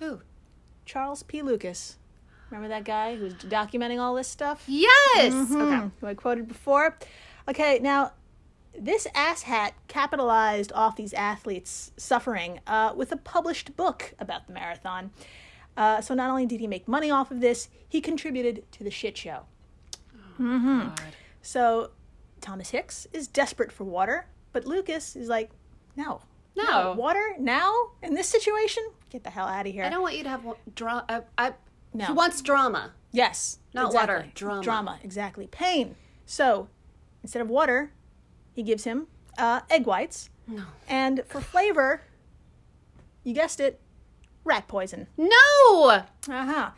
Who? 0.00 0.20
Charles 0.84 1.22
P. 1.22 1.42
Lucas. 1.42 1.96
Remember 2.50 2.68
that 2.68 2.84
guy 2.84 3.14
who 3.16 3.24
was 3.24 3.34
documenting 3.34 4.00
all 4.00 4.14
this 4.14 4.26
stuff? 4.26 4.64
Yes. 4.66 5.32
Hmm, 5.32 5.56
Okay. 5.60 5.90
who 6.00 6.06
I 6.06 6.14
quoted 6.14 6.48
before. 6.48 6.96
Okay, 7.46 7.78
now 7.80 8.12
this 8.80 9.06
asshat 9.14 9.72
capitalized 9.88 10.72
off 10.74 10.96
these 10.96 11.12
athletes' 11.14 11.92
suffering 11.96 12.60
uh, 12.66 12.92
with 12.96 13.12
a 13.12 13.16
published 13.16 13.76
book 13.76 14.14
about 14.18 14.46
the 14.46 14.52
marathon. 14.52 15.10
Uh, 15.76 16.00
so 16.00 16.14
not 16.14 16.28
only 16.30 16.46
did 16.46 16.60
he 16.60 16.66
make 16.66 16.88
money 16.88 17.10
off 17.10 17.30
of 17.30 17.40
this, 17.40 17.68
he 17.88 18.00
contributed 18.00 18.64
to 18.72 18.82
the 18.84 18.90
shit 18.90 19.16
show. 19.16 19.42
God. 20.38 21.00
So 21.42 21.90
Thomas 22.40 22.70
Hicks 22.70 23.06
is 23.12 23.26
desperate 23.28 23.72
for 23.72 23.84
water, 23.84 24.26
but 24.52 24.64
Lucas 24.66 25.16
is 25.16 25.28
like, 25.28 25.50
no. 25.96 26.20
No. 26.56 26.94
Water 26.98 27.34
now? 27.38 27.72
In 28.02 28.14
this 28.14 28.28
situation? 28.28 28.82
Get 29.10 29.22
the 29.24 29.30
hell 29.30 29.46
out 29.46 29.66
of 29.66 29.72
here. 29.72 29.84
I 29.84 29.88
don't 29.90 30.02
want 30.02 30.16
you 30.16 30.24
to 30.24 30.28
have 30.28 30.44
drama. 30.74 31.04
I, 31.08 31.22
I, 31.38 31.52
No. 31.94 32.06
He 32.06 32.12
wants 32.12 32.42
drama. 32.42 32.92
Yes. 33.12 33.58
Not 33.72 33.86
exactly. 33.86 34.14
water, 34.14 34.28
drama. 34.34 34.62
Drama, 34.62 34.98
exactly. 35.02 35.46
Pain. 35.46 35.94
So 36.26 36.68
instead 37.22 37.40
of 37.42 37.48
water, 37.48 37.92
he 38.58 38.64
gives 38.64 38.82
him 38.82 39.06
uh, 39.38 39.60
egg 39.70 39.86
whites. 39.86 40.30
No. 40.48 40.64
And 40.88 41.22
for 41.28 41.40
flavor, 41.40 42.02
you 43.22 43.32
guessed 43.32 43.60
it, 43.60 43.80
rat 44.42 44.66
poison. 44.66 45.06
No. 45.16 46.02
Uh-huh. 46.28 46.70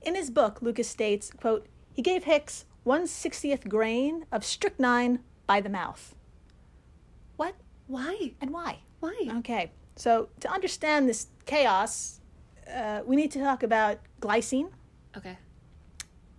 In 0.00 0.14
his 0.14 0.30
book, 0.30 0.62
Lucas 0.62 0.88
states, 0.88 1.30
quote, 1.38 1.66
he 1.92 2.00
gave 2.00 2.24
Hicks 2.24 2.64
one 2.84 3.06
sixtieth 3.06 3.68
grain 3.68 4.24
of 4.32 4.46
strychnine 4.46 5.18
by 5.46 5.60
the 5.60 5.68
mouth. 5.68 6.14
What 7.36 7.54
Why? 7.86 8.32
and 8.40 8.50
why? 8.50 8.78
Why? 9.00 9.28
Okay, 9.40 9.72
so 9.96 10.30
to 10.40 10.50
understand 10.50 11.06
this 11.06 11.26
chaos, 11.44 12.20
uh, 12.74 13.02
we 13.04 13.14
need 13.14 13.30
to 13.32 13.40
talk 13.40 13.62
about 13.62 13.98
glycine. 14.22 14.70
Okay. 15.14 15.36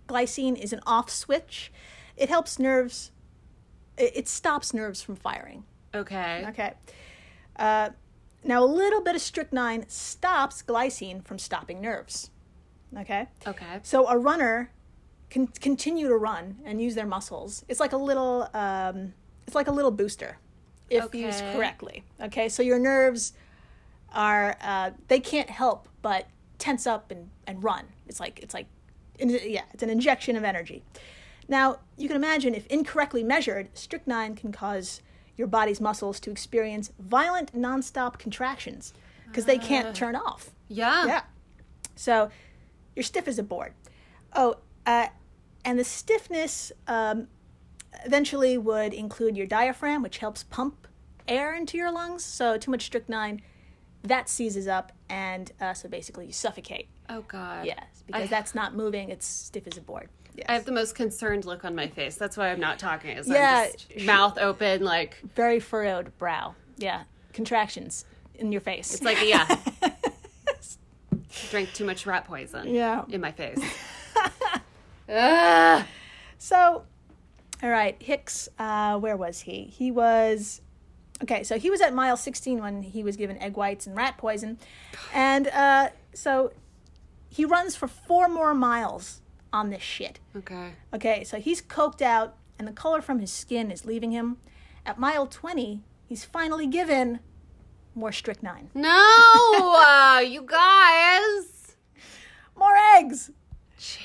glycine 0.08 0.56
is 0.58 0.72
an 0.72 0.80
off 0.86 1.08
switch. 1.08 1.70
It 2.16 2.28
helps 2.28 2.58
nerves, 2.58 3.12
it, 3.96 4.12
it 4.16 4.28
stops 4.28 4.72
nerves 4.72 5.02
from 5.02 5.16
firing. 5.16 5.64
Okay. 5.94 6.44
Okay. 6.48 6.74
Uh, 7.56 7.90
now, 8.44 8.64
a 8.64 8.66
little 8.66 9.00
bit 9.00 9.14
of 9.14 9.20
strychnine 9.20 9.88
stops 9.88 10.62
glycine 10.62 11.24
from 11.24 11.38
stopping 11.38 11.80
nerves. 11.80 12.30
Okay. 12.98 13.26
Okay. 13.46 13.80
So 13.82 14.08
a 14.08 14.18
runner 14.18 14.72
can 15.30 15.46
continue 15.46 16.08
to 16.08 16.16
run 16.16 16.58
and 16.64 16.80
use 16.80 16.94
their 16.94 17.06
muscles. 17.06 17.64
It's 17.68 17.80
like 17.80 17.92
a 17.92 17.96
little, 17.96 18.48
um, 18.52 19.14
it's 19.46 19.54
like 19.54 19.68
a 19.68 19.72
little 19.72 19.90
booster, 19.90 20.38
if 20.90 21.14
used 21.14 21.42
correctly. 21.52 22.04
Okay. 22.20 22.48
So 22.48 22.62
your 22.62 22.78
nerves 22.78 23.32
are, 24.12 24.56
uh, 24.60 24.90
they 25.08 25.20
can't 25.20 25.48
help 25.48 25.88
but 26.02 26.26
tense 26.58 26.86
up 26.86 27.10
and, 27.10 27.30
and 27.46 27.62
run. 27.62 27.86
It's 28.06 28.20
like 28.20 28.40
it's 28.40 28.54
like, 28.54 28.66
yeah, 29.18 29.62
it's 29.72 29.82
an 29.82 29.90
injection 29.90 30.36
of 30.36 30.44
energy. 30.44 30.82
Now 31.48 31.80
you 31.96 32.08
can 32.08 32.16
imagine 32.16 32.54
if 32.54 32.66
incorrectly 32.66 33.22
measured, 33.22 33.68
strychnine 33.76 34.34
can 34.34 34.52
cause 34.52 35.02
your 35.36 35.46
body's 35.48 35.80
muscles 35.80 36.20
to 36.20 36.30
experience 36.30 36.92
violent 36.98 37.52
nonstop 37.54 38.18
contractions 38.18 38.92
because 39.26 39.44
they 39.46 39.58
can't 39.58 39.94
turn 39.94 40.14
off. 40.14 40.50
Yeah. 40.68 41.06
Yeah. 41.06 41.22
So 41.96 42.30
you're 42.94 43.02
stiff 43.02 43.26
as 43.26 43.38
a 43.38 43.42
board. 43.42 43.72
Oh, 44.34 44.56
uh, 44.86 45.06
and 45.64 45.78
the 45.78 45.84
stiffness 45.84 46.72
um, 46.86 47.28
eventually 48.04 48.58
would 48.58 48.92
include 48.94 49.36
your 49.36 49.46
diaphragm, 49.46 50.02
which 50.02 50.18
helps 50.18 50.42
pump 50.42 50.86
air 51.28 51.54
into 51.54 51.76
your 51.76 51.90
lungs. 51.92 52.24
So 52.24 52.56
too 52.58 52.70
much 52.70 52.82
strychnine, 52.84 53.42
that 54.02 54.28
seizes 54.28 54.66
up, 54.68 54.92
and 55.08 55.52
uh, 55.60 55.72
so 55.74 55.88
basically 55.88 56.26
you 56.26 56.32
suffocate. 56.32 56.88
Oh 57.08 57.22
God. 57.22 57.64
Yes, 57.66 58.02
because 58.06 58.24
I- 58.24 58.26
that's 58.26 58.54
not 58.54 58.74
moving; 58.74 59.08
it's 59.10 59.26
stiff 59.26 59.66
as 59.66 59.76
a 59.76 59.80
board. 59.80 60.08
Yes. 60.34 60.46
I 60.48 60.54
have 60.54 60.64
the 60.64 60.72
most 60.72 60.94
concerned 60.94 61.44
look 61.44 61.64
on 61.64 61.74
my 61.74 61.88
face. 61.88 62.16
That's 62.16 62.36
why 62.36 62.50
I'm 62.50 62.60
not 62.60 62.78
talking. 62.78 63.16
Is 63.16 63.28
Yeah, 63.28 63.68
mouth 64.04 64.38
open, 64.38 64.82
like 64.82 65.18
very 65.34 65.60
furrowed 65.60 66.16
brow. 66.18 66.54
Yeah, 66.78 67.02
contractions 67.32 68.04
in 68.34 68.50
your 68.52 68.60
face. 68.62 68.94
it's 68.94 69.02
like 69.02 69.18
yeah. 69.24 69.56
Drank 71.50 71.72
too 71.74 71.84
much 71.84 72.06
rat 72.06 72.24
poison. 72.26 72.68
Yeah. 72.74 73.04
In 73.08 73.20
my 73.20 73.32
face. 73.32 73.58
So, 76.38 76.84
all 77.62 77.70
right, 77.70 77.96
Hicks, 78.02 78.48
uh, 78.58 78.98
where 78.98 79.16
was 79.16 79.40
he? 79.42 79.64
He 79.64 79.90
was, 79.92 80.60
okay, 81.22 81.44
so 81.44 81.56
he 81.56 81.70
was 81.70 81.80
at 81.80 81.94
mile 81.94 82.16
16 82.16 82.60
when 82.60 82.82
he 82.82 83.04
was 83.04 83.16
given 83.16 83.38
egg 83.38 83.56
whites 83.56 83.86
and 83.86 83.96
rat 83.96 84.18
poison. 84.18 84.58
And 85.14 85.46
uh, 85.48 85.90
so 86.14 86.52
he 87.28 87.44
runs 87.44 87.76
for 87.76 87.86
four 87.86 88.28
more 88.28 88.54
miles 88.54 89.20
on 89.52 89.70
this 89.70 89.82
shit. 89.82 90.18
Okay. 90.36 90.72
Okay, 90.94 91.24
so 91.24 91.38
he's 91.38 91.60
coked 91.62 92.02
out 92.02 92.36
and 92.58 92.66
the 92.66 92.72
color 92.72 93.00
from 93.02 93.18
his 93.18 93.32
skin 93.32 93.70
is 93.70 93.84
leaving 93.84 94.10
him. 94.12 94.38
At 94.86 94.98
mile 94.98 95.26
20, 95.26 95.82
he's 96.06 96.24
finally 96.24 96.66
given 96.66 97.20
more 97.94 98.12
strychnine. 98.12 98.70
No, 98.74 98.88
uh, 99.86 100.20
you 100.20 100.42
guys. 100.42 101.76
More 102.56 102.74
eggs. 102.96 103.30
Jeez. 103.78 103.98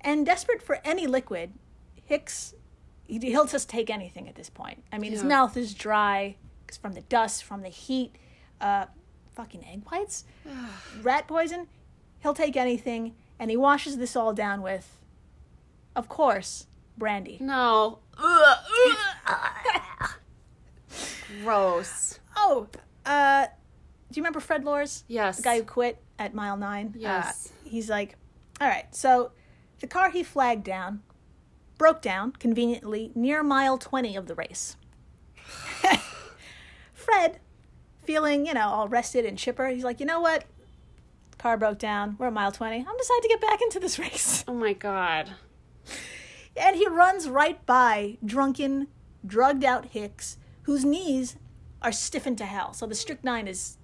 And 0.00 0.24
desperate 0.26 0.62
for 0.62 0.78
any 0.84 1.06
liquid, 1.06 1.52
Hicks, 2.04 2.54
he- 3.06 3.18
he'll 3.18 3.46
just 3.46 3.68
take 3.68 3.90
anything 3.90 4.28
at 4.28 4.34
this 4.34 4.48
point. 4.50 4.82
I 4.92 4.98
mean, 4.98 5.12
his 5.12 5.22
mouth 5.24 5.56
is 5.56 5.74
dry 5.74 6.36
from 6.80 6.92
the 6.94 7.02
dust, 7.02 7.44
from 7.44 7.62
the 7.62 7.68
heat, 7.68 8.16
uh, 8.60 8.86
fucking 9.34 9.64
egg 9.64 9.82
whites, 9.90 10.24
rat 11.02 11.26
poison. 11.28 11.66
He'll 12.20 12.34
take 12.34 12.56
anything, 12.56 13.14
and 13.38 13.50
he 13.50 13.56
washes 13.56 13.98
this 13.98 14.16
all 14.16 14.32
down 14.32 14.62
with, 14.62 14.96
of 15.94 16.08
course, 16.08 16.66
brandy. 16.96 17.38
No. 17.40 18.00
Ugh, 18.18 18.58
ugh. 19.26 20.10
Gross. 21.42 22.18
Oh, 22.36 22.68
uh, 23.04 23.46
do 24.10 24.18
you 24.18 24.22
remember 24.22 24.40
Fred 24.40 24.64
Lorz? 24.64 25.04
Yes. 25.08 25.36
The 25.36 25.42
guy 25.42 25.58
who 25.58 25.64
quit 25.64 26.02
at 26.18 26.34
mile 26.34 26.56
nine? 26.56 26.94
Yes. 26.96 27.52
Uh, 27.52 27.68
he's 27.68 27.88
like, 27.90 28.16
all 28.60 28.68
right, 28.68 28.92
so 28.94 29.32
the 29.80 29.86
car 29.86 30.10
he 30.10 30.22
flagged 30.22 30.64
down 30.64 31.02
broke 31.78 32.02
down 32.02 32.32
conveniently 32.32 33.12
near 33.14 33.42
mile 33.42 33.78
20 33.78 34.16
of 34.16 34.26
the 34.26 34.34
race. 34.34 34.76
Fred, 36.92 37.38
feeling, 38.02 38.46
you 38.46 38.54
know, 38.54 38.68
all 38.68 38.88
rested 38.88 39.24
and 39.24 39.38
chipper, 39.38 39.68
he's 39.68 39.84
like, 39.84 40.00
you 40.00 40.06
know 40.06 40.20
what? 40.20 40.44
Car 41.38 41.56
broke 41.56 41.78
down. 41.78 42.16
We're 42.18 42.26
at 42.26 42.32
mile 42.32 42.52
20. 42.52 42.76
I'm 42.76 42.96
decided 42.96 43.22
to 43.22 43.28
get 43.28 43.40
back 43.40 43.62
into 43.62 43.78
this 43.80 43.98
race. 43.98 44.44
Oh 44.46 44.54
my 44.54 44.72
god. 44.72 45.30
And 46.56 46.76
he 46.76 46.86
runs 46.88 47.28
right 47.28 47.64
by 47.64 48.18
drunken, 48.24 48.88
drugged 49.24 49.64
out 49.64 49.86
Hicks, 49.86 50.38
whose 50.62 50.84
knees 50.84 51.36
are 51.80 51.92
stiffened 51.92 52.38
to 52.38 52.44
hell. 52.44 52.72
So 52.72 52.86
the 52.86 52.96
strychnine 52.96 53.46
is 53.46 53.76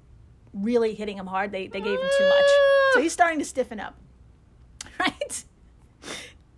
really 0.53 0.95
hitting 0.95 1.17
him 1.17 1.27
hard. 1.27 1.53
They, 1.53 1.69
they 1.69 1.81
gave 1.81 1.99
him 1.99 2.09
too 2.19 2.29
much. 2.29 2.51
So 2.93 3.01
he's 3.01 3.12
starting 3.12 3.38
to 3.38 3.45
stiffen 3.45 3.81
up. 3.81 3.97
Right? 5.01 5.45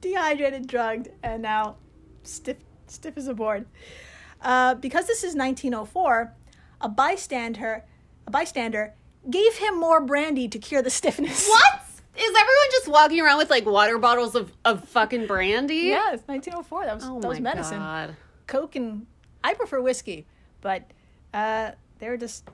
Dehydrated, 0.02 0.66
drugged, 0.66 1.08
and 1.22 1.40
now 1.40 1.76
stiff, 2.22 2.58
stiff 2.86 3.16
as 3.16 3.28
a 3.28 3.34
board. 3.34 3.66
Uh, 4.42 4.74
because 4.74 5.06
this 5.06 5.24
is 5.24 5.34
1904, 5.34 6.34
a 6.82 6.88
bystander, 6.88 7.84
a 8.26 8.30
bystander 8.30 8.94
gave 9.30 9.56
him 9.56 9.78
more 9.78 10.00
brandy 10.00 10.48
to 10.48 10.58
cure 10.58 10.82
the 10.82 10.90
stiffness. 11.00 11.48
What? 11.48 11.80
Is 12.18 12.30
everyone 12.30 12.68
just 12.72 12.88
walking 12.88 13.20
around 13.20 13.36
with 13.38 13.50
like 13.50 13.66
water 13.66 13.98
bottles 13.98 14.34
of, 14.34 14.50
of 14.64 14.88
fucking 14.88 15.26
brandy? 15.26 15.74
Yeah, 15.88 16.12
it's 16.14 16.26
1904. 16.26 16.86
That 16.86 16.94
was, 16.94 17.04
Oh 17.04 17.20
that 17.20 17.28
was 17.28 17.38
my 17.40 17.42
medicine. 17.54 17.78
God. 17.78 18.16
Coke 18.46 18.74
and 18.76 19.06
I 19.44 19.52
prefer 19.54 19.82
whiskey, 19.82 20.24
but 20.62 20.82
uh, 21.34 21.72
they 21.98 22.08
were 22.08 22.16
just 22.16 22.48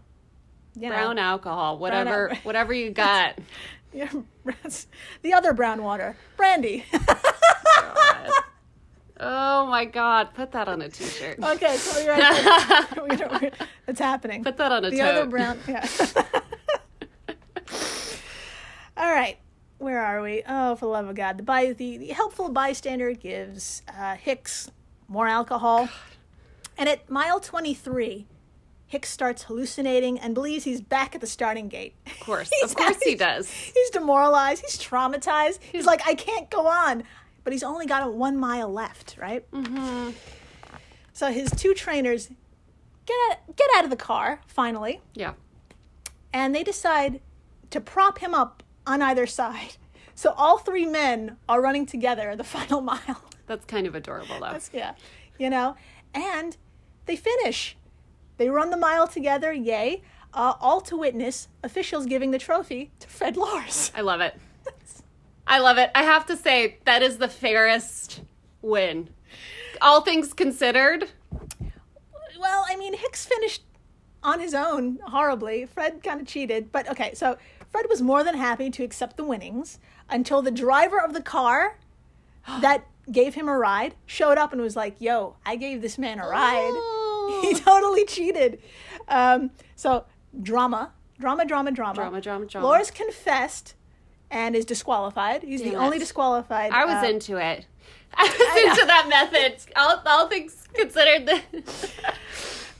you 0.75 0.89
know, 0.89 0.97
Brown 0.97 1.19
alcohol, 1.19 1.79
whatever, 1.79 2.31
al- 2.31 2.37
whatever 2.43 2.73
you 2.73 2.91
got. 2.91 3.39
yeah, 3.93 4.11
the 5.23 5.33
other 5.35 5.53
brown 5.53 5.83
water, 5.83 6.17
brandy. 6.37 6.85
Oh 9.25 9.67
my 9.67 9.85
god, 9.85 10.35
put 10.35 10.51
that 10.53 10.67
on 10.67 10.83
a 10.83 10.89
t-shirt. 10.89 11.39
okay, 11.41 11.77
so 11.77 12.01
you're 12.01 12.17
right. 12.17 13.55
It's 13.87 14.01
happening. 14.01 14.43
Put 14.43 14.57
that 14.57 14.73
on 14.73 14.85
a 14.85 14.91
the 14.91 14.97
tote. 14.97 15.07
other 15.07 15.27
brown. 15.27 15.59
Yeah. 15.69 15.87
All 19.03 19.11
right. 19.11 19.37
Where 19.79 19.99
are 20.01 20.23
we? 20.23 20.45
Oh, 20.49 20.77
for 20.77 20.87
the 20.87 20.91
love 20.93 21.09
of 21.09 21.17
God! 21.17 21.39
The 21.39 21.43
by 21.43 21.73
the, 21.73 21.99
the 21.99 22.07
helpful 22.09 22.49
bystander 22.51 23.13
gives 23.15 23.83
uh, 23.93 24.15
Hicks 24.15 24.71
more 25.09 25.27
alcohol, 25.27 25.89
and 26.79 26.89
at 26.89 27.11
mile 27.11 27.41
twenty 27.41 27.75
three, 27.75 28.27
Hicks 28.87 29.09
starts 29.11 29.43
hallucinating 29.43 30.21
and 30.21 30.35
believes 30.35 30.63
he's 30.63 30.81
back 30.81 31.17
at 31.17 31.21
the 31.21 31.27
starting 31.27 31.67
gate. 31.69 31.95
Of 32.07 32.21
course, 32.21 32.49
of 32.63 32.77
course 32.77 33.03
he 33.03 33.17
does. 33.17 33.51
He's 33.51 33.91
demoralized. 33.91 34.63
He's 34.63 34.79
traumatized. 34.79 35.59
He's 35.73 35.85
like, 35.85 36.07
I 36.07 36.15
can't 36.15 36.49
go 36.49 36.69
on. 36.69 37.03
But 37.43 37.53
he's 37.53 37.65
only 37.65 37.87
got 37.87 38.05
a 38.07 38.09
one 38.09 38.39
mile 38.39 38.73
left, 38.73 39.17
right? 39.21 39.51
Mm-hmm. 39.51 40.11
So 41.13 41.33
his 41.33 41.51
two 41.51 41.75
trainers 41.75 42.29
get 43.05 43.17
out, 43.33 43.57
get 43.57 43.67
out 43.77 43.83
of 43.83 43.91
the 43.91 43.97
car 43.97 44.41
finally, 44.47 45.01
Yeah. 45.15 45.33
and 46.33 46.55
they 46.55 46.63
decide 46.63 47.21
to 47.71 47.81
prop 47.81 48.19
him 48.19 48.33
up 48.33 48.63
on 48.87 49.03
either 49.03 49.27
side. 49.27 49.77
So 50.15 50.35
all 50.37 50.59
three 50.59 50.87
men 50.87 51.37
are 51.49 51.61
running 51.61 51.87
together 51.87 52.37
the 52.37 52.45
final 52.57 52.81
mile. 52.81 53.23
That's 53.47 53.65
kind 53.65 53.87
of 53.87 53.95
adorable 53.95 54.37
though. 54.41 54.53
That's 54.53 54.71
yeah, 54.73 54.95
you 55.39 55.51
know, 55.51 55.77
and 56.15 56.57
they 57.07 57.17
finish. 57.17 57.77
They 58.37 58.49
run 58.49 58.71
the 58.71 58.77
mile 58.77 59.07
together. 59.07 59.53
Yay! 59.53 60.03
Uh, 60.35 60.55
all 60.61 60.81
to 60.81 60.97
witness 60.97 61.49
officials 61.63 62.07
giving 62.07 62.31
the 62.31 62.39
trophy 62.39 62.91
to 63.01 63.09
Fred 63.09 63.37
Lars. 63.37 63.93
I 63.95 64.01
love 64.01 64.21
it. 64.21 64.35
I 65.47 65.59
love 65.59 65.77
it. 65.77 65.91
I 65.95 66.05
have 66.05 66.25
to 66.27 66.37
say 66.37 66.79
that 66.85 67.03
is 67.03 67.19
the 67.19 67.29
fairest 67.29 68.23
win. 68.63 69.09
All 69.83 70.01
things 70.01 70.33
considered, 70.33 71.11
Well, 72.39 72.65
I 72.69 72.77
mean, 72.77 72.95
Hicks 72.95 73.27
finished 73.27 73.63
on 74.23 74.41
his 74.41 74.55
own 74.55 75.01
horribly. 75.05 75.67
Fred 75.67 76.03
kind 76.03 76.21
of 76.21 76.27
cheated, 76.27 76.71
but 76.73 76.89
okay. 76.91 77.13
So 77.15 77.37
Fred 77.73 77.87
was 77.89 78.01
more 78.03 78.23
than 78.23 78.37
happy 78.37 78.71
to 78.71 78.85
accept 78.85 79.17
the 79.17 79.25
winnings 79.25 79.79
until 80.09 80.43
the 80.43 80.51
driver 80.51 81.01
of 81.01 81.15
the 81.15 81.23
car 81.23 81.79
that 82.61 82.87
gave 83.11 83.35
him 83.35 83.49
a 83.49 83.57
ride 83.57 83.95
showed 84.07 84.39
up 84.39 84.53
and 84.53 84.61
was 84.63 84.77
like, 84.77 85.01
"Yo, 85.01 85.37
I 85.45 85.57
gave 85.57 85.83
this 85.83 85.99
man 85.99 86.21
a 86.21 86.29
ride. 86.29 86.99
He 87.41 87.55
totally 87.55 88.05
cheated." 88.05 88.61
Um, 89.09 89.53
so 89.77 90.05
drama, 90.43 90.93
drama, 91.21 91.45
drama, 91.45 91.71
drama, 91.71 91.95
Drama, 91.95 92.21
drama, 92.21 92.47
drama. 92.47 92.67
Loris 92.67 92.91
confessed 92.91 93.75
and 94.31 94.57
is 94.57 94.65
disqualified. 94.65 95.43
He's 95.45 95.63
the 95.63 95.71
Damn 95.71 95.81
only 95.83 95.99
disqualified. 95.99 96.73
I 96.73 96.85
was 96.85 97.05
uh, 97.05 97.07
into 97.07 97.37
it. 97.37 97.67
I 98.15 98.25
was 98.25 98.73
into 98.73 98.87
that 98.87 99.07
method. 99.09 99.73
All, 99.77 100.03
all 100.05 100.29
things 100.29 100.67
considered. 100.75 101.31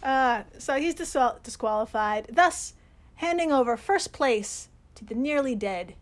Uh, 0.03 0.43
so 0.59 0.75
he's 0.75 0.97
dis- 0.97 1.17
disqualified, 1.45 2.27
thus 2.33 2.75
handing 3.15 3.53
over 3.53 3.77
first 3.77 4.13
place 4.13 4.69
to 5.07 5.15
the 5.15 5.21
nearly 5.21 5.55
dead 5.55 5.95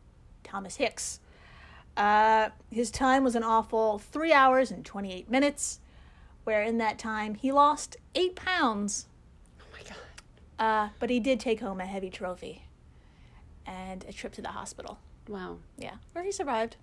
Thomas 0.42 0.76
Hicks. 0.76 1.20
Uh, 1.96 2.50
his 2.70 2.90
time 2.90 3.24
was 3.24 3.34
an 3.34 3.42
awful 3.42 3.98
three 3.98 4.32
hours 4.32 4.70
and 4.70 4.84
28 4.84 5.30
minutes, 5.30 5.80
where 6.44 6.62
in 6.62 6.78
that 6.78 6.98
time 6.98 7.34
he 7.34 7.52
lost 7.52 7.96
eight 8.14 8.36
pounds. 8.36 9.06
oh 9.60 9.64
my 9.72 9.82
god. 9.82 9.96
Uh, 10.58 10.88
but 10.98 11.10
he 11.10 11.20
did 11.20 11.40
take 11.40 11.60
home 11.60 11.80
a 11.80 11.86
heavy 11.86 12.10
trophy 12.10 12.64
and 13.66 14.04
a 14.08 14.12
trip 14.12 14.32
to 14.34 14.42
the 14.42 14.48
hospital. 14.48 14.98
Wow. 15.28 15.58
Yeah, 15.76 15.94
where 16.12 16.24
he 16.24 16.32
survived, 16.32 16.76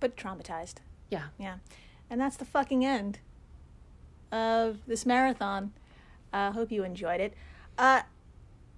but 0.00 0.16
traumatized. 0.16 0.76
Yeah. 1.10 1.26
Yeah. 1.38 1.56
And 2.10 2.20
that's 2.20 2.36
the 2.36 2.44
fucking 2.44 2.84
end 2.84 3.18
of 4.30 4.78
this 4.86 5.06
marathon. 5.06 5.72
I 6.32 6.46
uh, 6.46 6.52
hope 6.52 6.72
you 6.72 6.84
enjoyed 6.84 7.20
it. 7.20 7.34
Uh, 7.78 8.02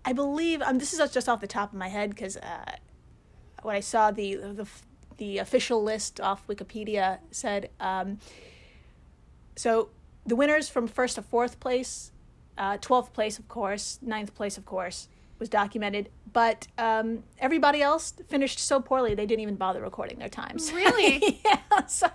I 0.07 0.13
believe 0.13 0.63
um, 0.63 0.79
this 0.79 0.93
is 0.93 1.11
just 1.11 1.29
off 1.29 1.41
the 1.41 1.47
top 1.49 1.73
of 1.73 1.79
my 1.79 1.89
head 1.89 2.11
because 2.11 2.37
uh, 2.37 2.77
when 3.63 3.75
I 3.75 3.81
saw 3.81 4.11
the, 4.11 4.37
the 4.37 4.67
the 5.19 5.39
official 5.39 5.83
list 5.83 6.21
off 6.21 6.47
Wikipedia 6.47 7.19
said 7.31 7.71
um, 7.81 8.19
so 9.57 9.89
the 10.25 10.37
winners 10.37 10.69
from 10.69 10.87
first 10.87 11.17
to 11.17 11.23
fourth 11.23 11.59
place, 11.59 12.13
uh, 12.57 12.77
twelfth 12.81 13.13
place 13.13 13.39
of 13.39 13.49
course, 13.49 13.99
ninth 14.01 14.35
place 14.35 14.57
of 14.57 14.65
course 14.65 15.09
was 15.39 15.49
documented, 15.49 16.09
but 16.33 16.67
um, 16.79 17.23
everybody 17.39 17.83
else 17.83 18.15
finished 18.29 18.59
so 18.59 18.81
poorly 18.81 19.15
they 19.15 19.27
didn't 19.27 19.41
even 19.43 19.57
bother 19.57 19.83
recording 19.83 20.19
their 20.19 20.29
times. 20.29 20.73
Really? 20.75 21.41
yeah. 21.45 21.87
So 21.89 22.09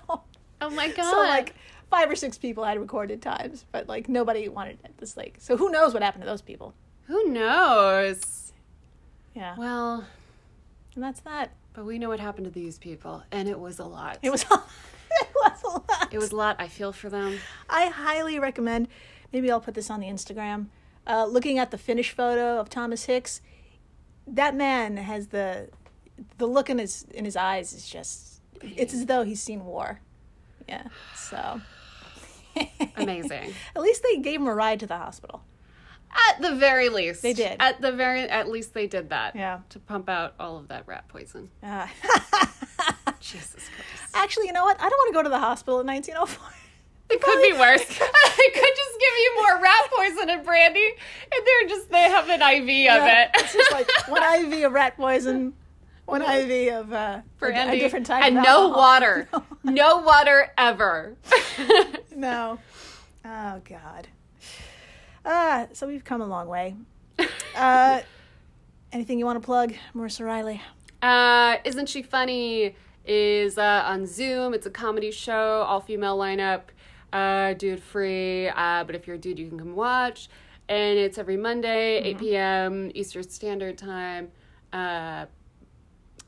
Oh 0.61 0.69
my 0.69 0.87
god. 0.87 1.11
so 1.11 1.17
like 1.17 1.55
five 1.89 2.09
or 2.09 2.15
six 2.15 2.37
people 2.37 2.63
had 2.63 2.79
recorded 2.79 3.21
times, 3.21 3.65
but 3.71 3.89
like 3.89 4.07
nobody 4.07 4.47
wanted 4.47 4.79
at 4.85 4.97
this 4.97 5.17
lake. 5.17 5.35
So 5.39 5.57
who 5.57 5.69
knows 5.69 5.93
what 5.93 6.01
happened 6.03 6.23
to 6.23 6.29
those 6.29 6.41
people? 6.41 6.73
Who 7.11 7.25
knows? 7.25 8.53
Yeah. 9.35 9.55
Well, 9.57 10.05
and 10.95 11.03
that's 11.03 11.19
that. 11.21 11.51
but 11.73 11.83
we 11.83 11.99
know 11.99 12.07
what 12.07 12.21
happened 12.21 12.45
to 12.45 12.51
these 12.51 12.77
people, 12.77 13.21
and 13.33 13.49
it 13.49 13.59
was 13.59 13.79
a 13.79 13.83
lot. 13.83 14.19
It 14.21 14.29
was 14.29 14.43
it 15.11 15.27
was 15.35 15.63
a 15.65 15.67
lot. 15.67 16.07
It 16.13 16.17
was 16.19 16.31
a 16.31 16.35
lot. 16.37 16.55
I 16.57 16.69
feel 16.69 16.93
for 16.93 17.09
them. 17.09 17.37
I 17.69 17.87
highly 17.87 18.39
recommend. 18.39 18.87
Maybe 19.33 19.51
I'll 19.51 19.59
put 19.59 19.73
this 19.73 19.89
on 19.89 19.99
the 19.99 20.07
Instagram. 20.07 20.67
Uh, 21.05 21.25
looking 21.25 21.59
at 21.59 21.69
the 21.71 21.77
finished 21.77 22.13
photo 22.13 22.57
of 22.57 22.69
Thomas 22.69 23.03
Hicks, 23.07 23.41
that 24.25 24.55
man 24.55 24.95
has 24.95 25.27
the 25.27 25.67
the 26.37 26.47
look 26.47 26.69
in 26.69 26.77
his 26.77 27.05
in 27.13 27.25
his 27.25 27.35
eyes 27.35 27.73
is 27.73 27.89
just. 27.89 28.41
It's 28.61 28.93
as 28.93 29.07
though 29.07 29.23
he's 29.23 29.43
seen 29.43 29.65
war. 29.65 29.99
Yeah. 30.65 30.87
So. 31.17 31.59
Amazing. 32.95 33.53
At 33.75 33.81
least 33.81 34.01
they 34.01 34.15
gave 34.17 34.39
him 34.39 34.47
a 34.47 34.55
ride 34.55 34.79
to 34.79 34.87
the 34.87 34.97
hospital. 34.97 35.43
At 36.29 36.41
the 36.41 36.55
very 36.55 36.89
least, 36.89 37.21
They 37.21 37.33
did. 37.33 37.57
At 37.59 37.81
the 37.81 37.91
very, 37.91 38.21
at 38.23 38.49
least 38.49 38.73
they 38.73 38.87
did 38.87 39.09
that. 39.09 39.35
Yeah. 39.35 39.59
To 39.69 39.79
pump 39.79 40.09
out 40.09 40.33
all 40.39 40.57
of 40.57 40.67
that 40.69 40.87
rat 40.87 41.07
poison. 41.07 41.49
Uh, 41.63 41.87
Jesus 43.19 43.53
Christ. 43.69 44.15
actually, 44.15 44.47
you 44.47 44.53
know 44.53 44.63
what? 44.65 44.77
I 44.79 44.89
don't 44.89 44.97
want 44.97 45.09
to 45.13 45.17
go 45.17 45.23
to 45.23 45.29
the 45.29 45.39
hospital 45.39 45.79
in 45.79 45.87
1904. 45.87 46.49
It 47.09 47.21
could 47.21 47.41
be 47.41 47.51
worse. 47.53 47.81
I 48.01 48.49
could 48.53 48.75
just 48.75 48.99
give 48.99 49.13
you 49.17 49.35
more 49.41 49.61
rat 49.61 49.91
poison 49.95 50.29
and 50.29 50.45
brandy, 50.45 50.85
and 50.85 51.45
they're 51.45 51.67
just 51.69 51.89
they 51.91 52.03
have 52.03 52.29
an 52.29 52.41
IV 52.41 52.89
of 52.91 53.07
it. 53.07 53.29
It's 53.35 53.53
just 53.53 53.71
like 53.73 53.89
one 54.07 54.23
IV 54.23 54.65
of 54.65 54.71
rat 54.71 54.95
poison, 54.95 55.53
one 56.05 56.21
IV 56.21 56.73
of 56.73 56.93
uh, 56.93 57.19
a, 57.41 57.45
a 57.45 57.79
different 57.79 58.05
type 58.05 58.23
and 58.23 58.35
no 58.35 58.69
water, 58.69 59.27
no 59.63 59.97
water 59.97 60.51
ever. 60.57 61.17
No. 62.15 62.59
Oh 63.25 63.61
God. 63.65 64.07
Uh, 65.25 65.67
so 65.73 65.87
we've 65.87 66.03
come 66.03 66.21
a 66.21 66.25
long 66.27 66.47
way. 66.47 66.75
Uh, 67.53 68.01
anything 68.93 69.19
you 69.19 69.25
want 69.25 69.35
to 69.39 69.45
plug, 69.45 69.73
Marissa 69.93 70.25
Riley? 70.25 70.61
Uh, 71.01 71.57
Isn't 71.65 71.89
She 71.89 72.01
Funny 72.01 72.75
is 73.05 73.57
uh, 73.57 73.83
on 73.85 74.07
Zoom. 74.07 74.53
It's 74.53 74.65
a 74.65 74.71
comedy 74.71 75.11
show, 75.11 75.63
all 75.67 75.81
female 75.81 76.17
lineup, 76.17 76.61
uh, 77.11 77.53
dude 77.55 77.83
free. 77.83 78.47
Uh, 78.47 78.85
but 78.85 78.95
if 78.95 79.05
you're 79.05 79.17
a 79.17 79.19
dude, 79.19 79.37
you 79.37 79.49
can 79.49 79.59
come 79.59 79.75
watch. 79.75 80.29
And 80.69 80.97
it's 80.97 81.17
every 81.17 81.35
Monday, 81.35 81.97
8 81.97 82.17
p.m. 82.19 82.91
Eastern 82.95 83.29
Standard 83.29 83.77
Time. 83.77 84.29
Uh, 84.71 85.25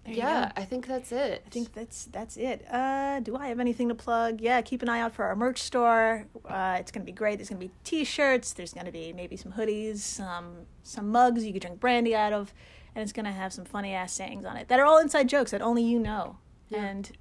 you 0.06 0.16
yeah. 0.16 0.52
I 0.58 0.64
think 0.66 0.86
that's 0.88 1.12
it. 1.12 1.44
I 1.46 1.50
think 1.50 1.74
that's 1.74 2.06
that's 2.06 2.36
it. 2.36 2.66
Uh, 2.70 3.22
do 3.22 3.38
I 3.38 3.48
have 3.48 3.60
anything 3.60 3.88
to 3.90 3.96
plug? 3.96 4.42
Yeah, 4.42 4.62
keep 4.62 4.82
an 4.82 4.90
eye 4.90 5.00
out 5.00 5.14
for 5.14 5.26
our 5.26 5.36
merch 5.36 5.62
store. 5.62 6.26
Uh, 6.46 6.78
it's 6.80 6.92
gonna 6.92 7.06
be 7.06 7.14
great. 7.14 7.38
There's 7.38 7.50
gonna 7.50 7.60
be 7.60 7.72
T-shirts. 7.84 8.54
There's 8.54 8.74
gonna 8.74 8.92
be 8.92 9.14
maybe 9.14 9.38
some 9.38 9.54
hoodies, 9.54 9.98
some 9.98 10.66
some 10.84 11.10
mugs 11.10 11.46
you 11.46 11.54
could 11.54 11.62
drink 11.62 11.80
brandy 11.80 12.16
out 12.16 12.34
of, 12.34 12.54
and 12.96 13.02
it's 13.02 13.14
gonna 13.14 13.32
have 13.32 13.54
some 13.54 13.64
funny 13.66 13.94
ass 13.94 14.12
sayings 14.12 14.46
on 14.46 14.58
it 14.58 14.68
that 14.68 14.80
are 14.80 14.86
all 14.86 15.00
inside 15.00 15.30
jokes 15.30 15.52
that 15.52 15.62
only 15.62 15.84
you 15.84 16.00
know. 16.00 16.38
And 16.72 17.12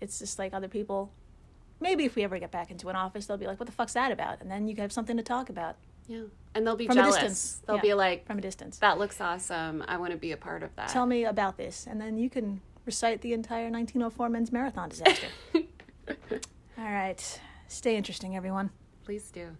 it's 0.00 0.18
just 0.18 0.38
like 0.38 0.54
other 0.54 0.68
people. 0.68 1.12
Maybe 1.78 2.04
if 2.04 2.14
we 2.14 2.24
ever 2.24 2.38
get 2.38 2.50
back 2.50 2.70
into 2.70 2.88
an 2.88 2.96
office, 2.96 3.26
they'll 3.26 3.36
be 3.36 3.46
like, 3.46 3.60
"What 3.60 3.66
the 3.66 3.72
fuck's 3.72 3.94
that 3.94 4.12
about?" 4.12 4.40
And 4.40 4.50
then 4.50 4.66
you 4.66 4.74
can 4.74 4.82
have 4.82 4.92
something 4.92 5.16
to 5.16 5.22
talk 5.22 5.50
about 5.50 5.76
Yeah. 6.10 6.22
And 6.56 6.66
they'll 6.66 6.74
be 6.74 6.86
from 6.88 6.98
a 6.98 7.02
jealous. 7.02 7.14
distance. 7.14 7.62
They'll 7.66 7.76
Yeah, 7.76 7.82
be 7.82 7.94
like, 7.94 8.26
from 8.26 8.38
a 8.38 8.40
distance. 8.40 8.78
that 8.78 8.98
looks 8.98 9.20
awesome. 9.20 9.84
I 9.86 9.96
want 9.96 10.10
to 10.10 10.16
be 10.18 10.32
a 10.32 10.36
part 10.36 10.64
of 10.64 10.74
that. 10.74 10.88
Tell 10.88 11.06
me 11.06 11.24
about 11.24 11.56
this, 11.56 11.86
and 11.88 12.00
then 12.00 12.18
you 12.18 12.28
can 12.28 12.60
recite 12.84 13.20
the 13.20 13.32
entire 13.32 13.70
1904 13.70 14.28
men's 14.28 14.50
marathon 14.50 14.88
disaster. 14.88 15.28
all 15.54 15.60
right, 16.78 17.40
stay 17.68 17.96
interesting, 17.96 18.34
everyone. 18.34 18.70
Please 19.04 19.30
do. 19.30 19.56